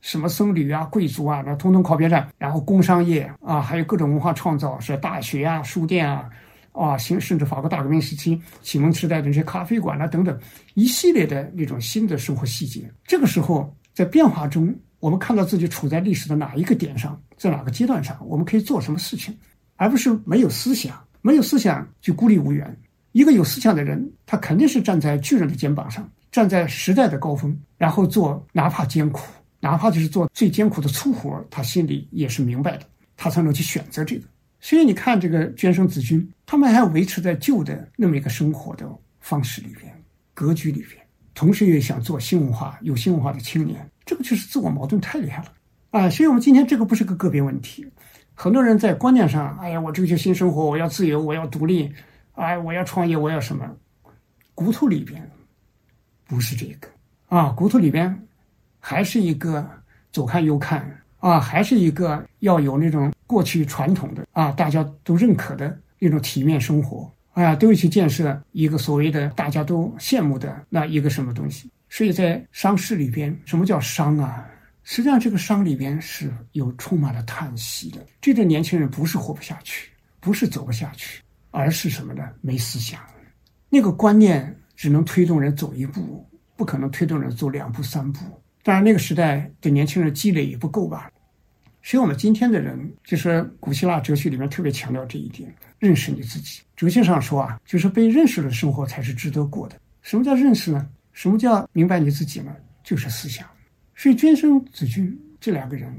[0.00, 2.28] 什么僧侣啊、贵族啊，那通通靠边站。
[2.38, 6.30] 然后工商业啊，还有各种文化创造，是大学啊、书店啊，
[6.70, 10.38] 啊，甚甚至法国大革命时期、启蒙时代的那些咖啡馆啊等等，
[10.74, 12.88] 一系列的那种新的生活细节。
[13.04, 19.36] 这个时候，在变化中，我们看到自己处在历史的哪一个点上，在哪个阶段上，我们可以做什么事情，
[19.76, 22.76] 而不是没有思想，没有思想就孤立无援。
[23.12, 29.22] 一个有思想的人，他肯定是站在巨人的肩膀上，站在时代的高峰，然后做哪怕艰苦。
[29.60, 32.84] 哪怕就是做最艰苦的粗活，他心里也是明白的，
[33.16, 34.22] 他才能去选择这个。
[34.60, 38.88] 所以你看，这个捐生子君，他们还维持在旧的那么一个生活的
[39.20, 39.92] 方式里边、
[40.32, 45.52] 格局里边，同时也想做新文化、有新文化的青年，这个就是自我矛盾太厉害了
[45.90, 46.08] 啊！
[46.08, 47.86] 所以我们今天这个不是个个别问题，
[48.32, 51.92] 很多人在观念上，哎呀，我追求新生活，我要自由，我要独立，
[52.32, 53.70] 哎，我要创业，我要什么？
[54.54, 55.30] 骨头里边
[56.26, 56.88] 不是这个
[57.28, 58.24] 啊，骨头里边。
[58.80, 59.68] 还是一个
[60.12, 60.88] 左看右看
[61.18, 71.68] 啊，还是一个要有那种过去传统的啊，大家都认可的那种体面生活哎呀，都要去建设一个所谓的大家都羡慕的那一个什么东西。
[71.98, 74.48] 所以在商事里边，什么叫商啊？
[74.84, 78.06] 实际上这个商里边是有充满了叹息的。
[78.20, 79.90] 这个年轻人不是活不下去，
[80.20, 81.20] 不是走不下去，
[81.50, 82.22] 而是什么呢？
[82.40, 83.00] 没思想，
[83.68, 86.24] 那个观念只能推动人走一步，
[86.54, 88.20] 不可能推动人走两步三步。
[88.62, 91.10] 当然，那个时代的年轻人积累也不够吧，
[91.82, 96.60] 所以我们今天的人，就是古希腊哲学里面特别强调这一点：认识你自己。
[96.76, 99.74] 哲学上说啊，就是被认识的生活才是值得过的。
[100.00, 100.88] 什么叫认识呢？
[101.18, 102.54] 什么叫明白你自己呢？
[102.84, 103.44] 就是思想。
[103.96, 105.92] 所以，捐生子君这两个人，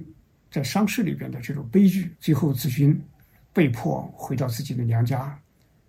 [0.50, 2.98] 在丧事里边的这种悲剧，最后子君
[3.52, 5.38] 被迫回到自己的娘家，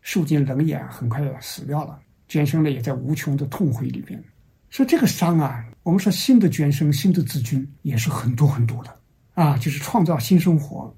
[0.03, 1.97] 受尽冷眼，很快要死掉了。
[2.27, 4.21] 捐生呢，也在无穷的痛悔里边。
[4.69, 5.65] 说这个伤啊。
[5.85, 9.01] 我们说新的捐生、新的子君也是很多很多的
[9.35, 10.93] 啊，就是创造新生活、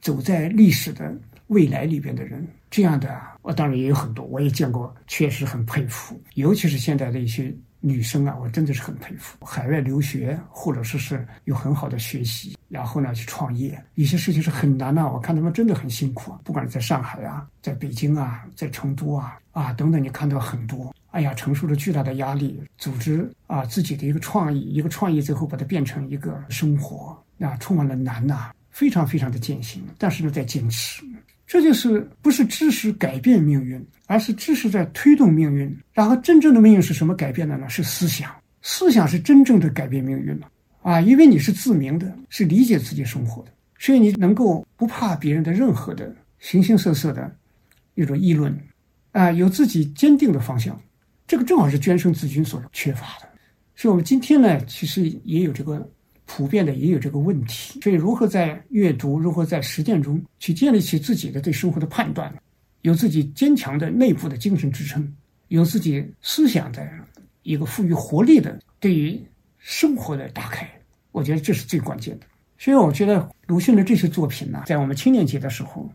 [0.00, 1.12] 走在历史的
[1.48, 6.18] 未来里边的人，这样的我当然也有很多，我也见过，确实很佩服。
[6.34, 9.44] 尤其是现在的一些女生啊，我真的是很佩服。
[9.44, 15.04] 海外留学或者说是有很好的学习，然后呢去创业，有些事情是很难的。
[15.06, 20.94] 我看他们真的很辛苦，不管是在上海啊、在北京啊、在成都啊啊等等，你看到很多。
[21.10, 29.84] 哎呀，承受着巨大的压力，组织啊自己的一个创意，一个创意，最后把它变成一个生活，啊，充满了难呐，非常非常的艰辛。
[29.98, 31.02] 但是呢，在坚持，
[31.52, 35.70] 这就是不是知识改变命运，而是知识在推动命运。
[35.92, 37.68] 然后真正的命运是什么改变的呢？
[37.68, 40.50] 是思想，思想是真正的改变命运了
[40.80, 40.98] 啊！
[41.02, 47.30] 因为你是自明的，是理解自己生活的，所以你能够不怕别人的任何的形形色色的
[47.94, 48.58] 那种议论，
[49.10, 50.80] 啊，有自己坚定的方向。
[51.26, 53.28] 这个正好是捐生子君所缺乏的，
[53.76, 55.86] 所以我们今天呢，其实也有这个
[56.34, 57.78] 普遍的也有这个问题。
[57.82, 62.32] 所以，如何在阅读、如何在实践中去建立起自己的对生活的判断，
[62.80, 65.06] 有自己坚强的内部的精神支撑，
[65.48, 66.88] 有自己思想的
[67.42, 69.20] 一个赋予活力的对于
[69.58, 70.66] 生活的打开，
[71.10, 72.26] 我觉得这是最关键的。
[72.56, 75.92] 所以，我觉得鲁迅的这些作品呢，在我们青年节的时候，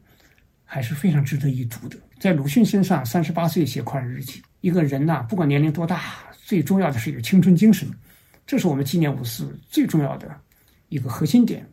[0.63, 1.97] 还是非常值得一读的。
[2.19, 4.41] 在鲁迅身上，三十八岁写快乐日记。
[4.61, 6.01] 一个人呐，不管年龄多大，
[6.45, 7.87] 最重要的是有青春精神，
[8.47, 10.33] 这是我们纪念五四最重要的
[10.87, 11.67] 一个核心点。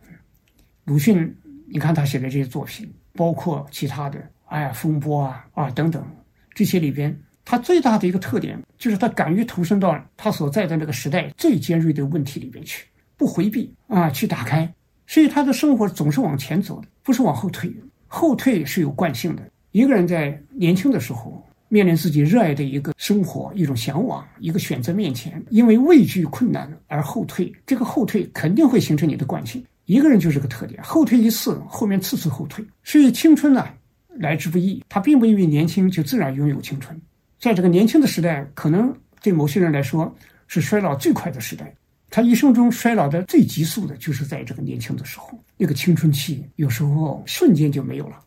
[0.84, 1.32] 鲁迅，
[1.68, 6.04] 你看他写的这些作品，包括其他的，哎呀，风波啊啊等等，
[6.52, 12.84] 这些里边，他最大的一个特点就是他敢于投身到他所在的那个时代最尖锐的问题里边去，
[13.16, 14.68] 不回避啊，去打开。
[15.06, 17.72] 所以他的生活总是往前走的，不是往后退。
[18.08, 19.48] 后退是有惯性的。
[19.70, 29.64] 一个人在年轻的时候，面临自己热爱的一个生活、一种向往、一个选择面前，因为畏惧困难而后退，这个后退肯定会形成你的惯性。
[29.86, 32.64] 一个人就是个特点，后退一次，后面次次后退。
[32.82, 33.68] 所以青春呢，
[34.08, 34.82] 来之不易。
[34.88, 36.98] 他并不因为年轻就自然拥有青春，
[37.38, 40.14] 在这个年轻的时代，可能对某些人来说
[40.46, 41.74] 是衰老最快的时代。
[42.08, 48.23] 他一生中衰老的最急速的，就是在这个年轻的时候，那个青春期有时候瞬间就没有了。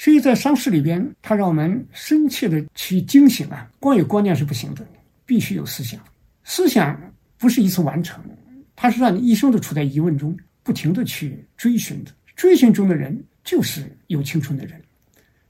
[0.00, 3.68] 所以在丧事里边，他让我们深切的去惊醒啊！
[3.80, 4.86] 光有观念是不行的，
[5.26, 6.00] 必须有思想。
[6.44, 6.96] 思想
[7.36, 8.22] 不是一次完成，
[8.76, 12.12] 它是让你一生都处在疑问中，不停的去追寻的。
[12.36, 14.80] 追寻中的人就是有青春的人。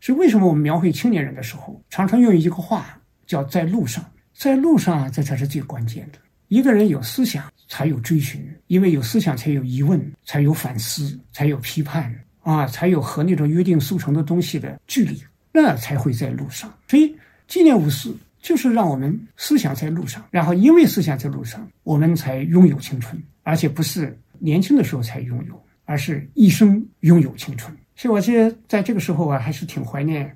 [0.00, 4.02] 是为什么我们描绘青年人的时候，常常用一个话叫“在路上”。
[4.32, 6.18] 在路上，这才是最关键的。
[6.46, 12.18] 一个人有思想，才有追寻；因为有思想，才有疑问，才有反思，才有批判。
[12.48, 15.22] 啊，才有和那种约定俗成的东西的距离，
[15.52, 16.72] 那才会在路上。
[16.88, 17.14] 所以
[17.46, 27.70] 纪念五四就是让我们思想在路上，然后因为思想在路上，我们才拥有青春，而且不是年轻的时候才拥有，而是一生拥有青春。
[27.94, 30.34] 所以我记得在这个时候啊，还是挺怀念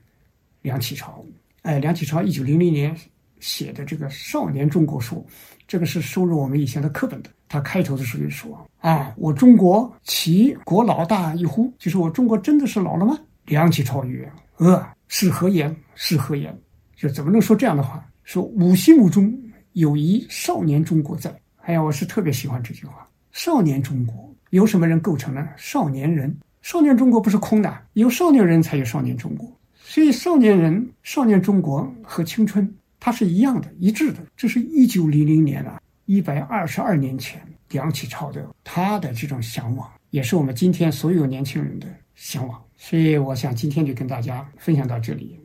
[0.60, 1.24] 梁启超。
[1.62, 2.94] 哎，梁启超一九零零年
[3.40, 5.26] 写的这个《少年中国书》，
[5.66, 7.30] 这个是收入我们以前的课本的。
[7.53, 11.70] 他开头的时候就说：“啊，我中国其国老大一乎？
[11.78, 14.26] 就是我中国真的是老了吗？”梁启超曰
[14.57, 15.76] ：“呃，是何言？
[15.94, 16.59] 是何言？
[16.96, 18.03] 就怎么能说这样的话？
[18.24, 19.30] 说吾心目中
[19.74, 21.30] 有一少年中国在。
[21.64, 23.07] 哎呀，我是特别喜欢这句话。
[23.32, 25.46] 少年中国由什么人构成呢？
[25.59, 26.34] 少年人。
[26.62, 29.46] 少年中国不是空的，有少年人才有少年中国。
[29.74, 34.20] 所以少年人、少年中国和青春它是一样的、一致的。
[34.38, 37.40] 这是一九零零年啊。”一百二十二年前，
[37.70, 42.61] 梁启超的他的这种向往，也是我们今天所有年轻人的向往。
[42.76, 45.38] 所以，我想今天就跟大家分享到这里，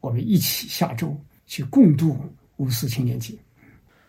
[0.00, 2.18] 我们一起下周去共度
[2.56, 3.34] 五四青年节。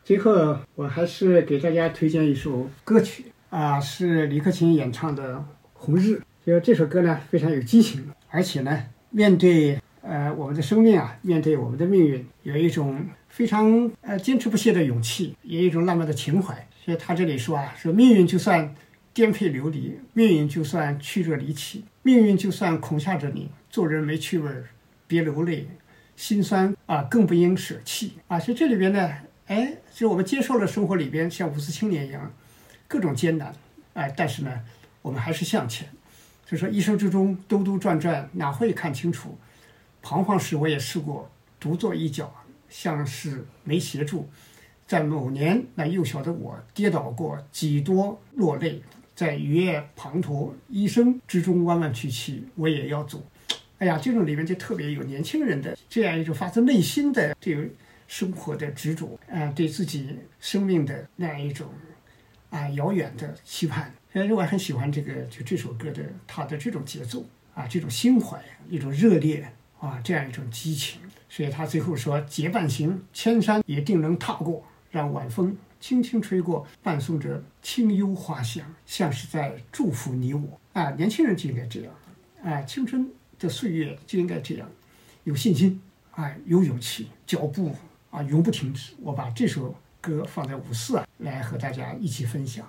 [0.03, 5.35] 最后，我还是给大家推荐一首歌曲啊，是李克勤演唱的
[5.73, 6.15] 《红日》。
[6.45, 13.03] 就这首歌呢，非常有激情，而且呢，面对呃我们的生命啊，面对我们的命运，有一种。
[13.35, 16.55] 非常呃坚持不懈的勇气，也有一种浪漫的情怀。
[16.85, 18.73] 所以他这里说啊，说命运就算
[19.13, 24.69] 颠沛流离，命运就算曲折离奇，命运就算恐吓着你，做人没趣味儿，
[25.05, 25.67] 别流泪，
[26.15, 28.39] 心酸啊，更不应舍弃啊。
[28.39, 29.11] 所以这里边呢，
[29.47, 32.31] 哎，就我们接受了生活里边像五四青年一样
[32.87, 33.53] 各种艰难，
[33.95, 34.61] 哎，但是呢，
[35.01, 35.89] 我们还是向前。
[36.45, 39.37] 就说一生之中兜兜转转，哪会看清楚？
[40.01, 41.29] 彷徨时我也试过
[41.59, 42.33] 独坐一角。
[42.69, 44.29] 像是没协助，
[44.87, 48.81] 在某年那幼小的我跌倒过几多落泪，
[49.15, 53.23] 在雨夜滂沱一生之中弯弯曲曲，我也要走。
[53.77, 57.71] 哎呀，这种里面就特别有年轻人的这样一种发自内心的对
[58.07, 61.67] 生活的执着啊，对自己生命的那样一种
[62.49, 63.93] 啊遥远的期盼。
[64.13, 71.01] 哎，我很喜欢这个就这首歌的它的这种节奏啊，这种心怀一种热烈啊，这样一种激情。
[71.35, 74.63] 所以他最后说：“结伴行，千山也定能踏过。
[74.89, 80.57] 让晚风轻轻吹过，伴送着清幽花香，像是在祝福你我。
[80.71, 81.93] 啊，年轻人就应该这样，
[82.41, 84.71] 啊，青春的岁月就应该这样，
[85.25, 85.81] 有信心，
[86.11, 87.75] 啊，有勇气，脚步
[88.11, 88.93] 啊永不停止。
[89.01, 92.65] 我把这首歌放在五四啊，来和大家一起分享。”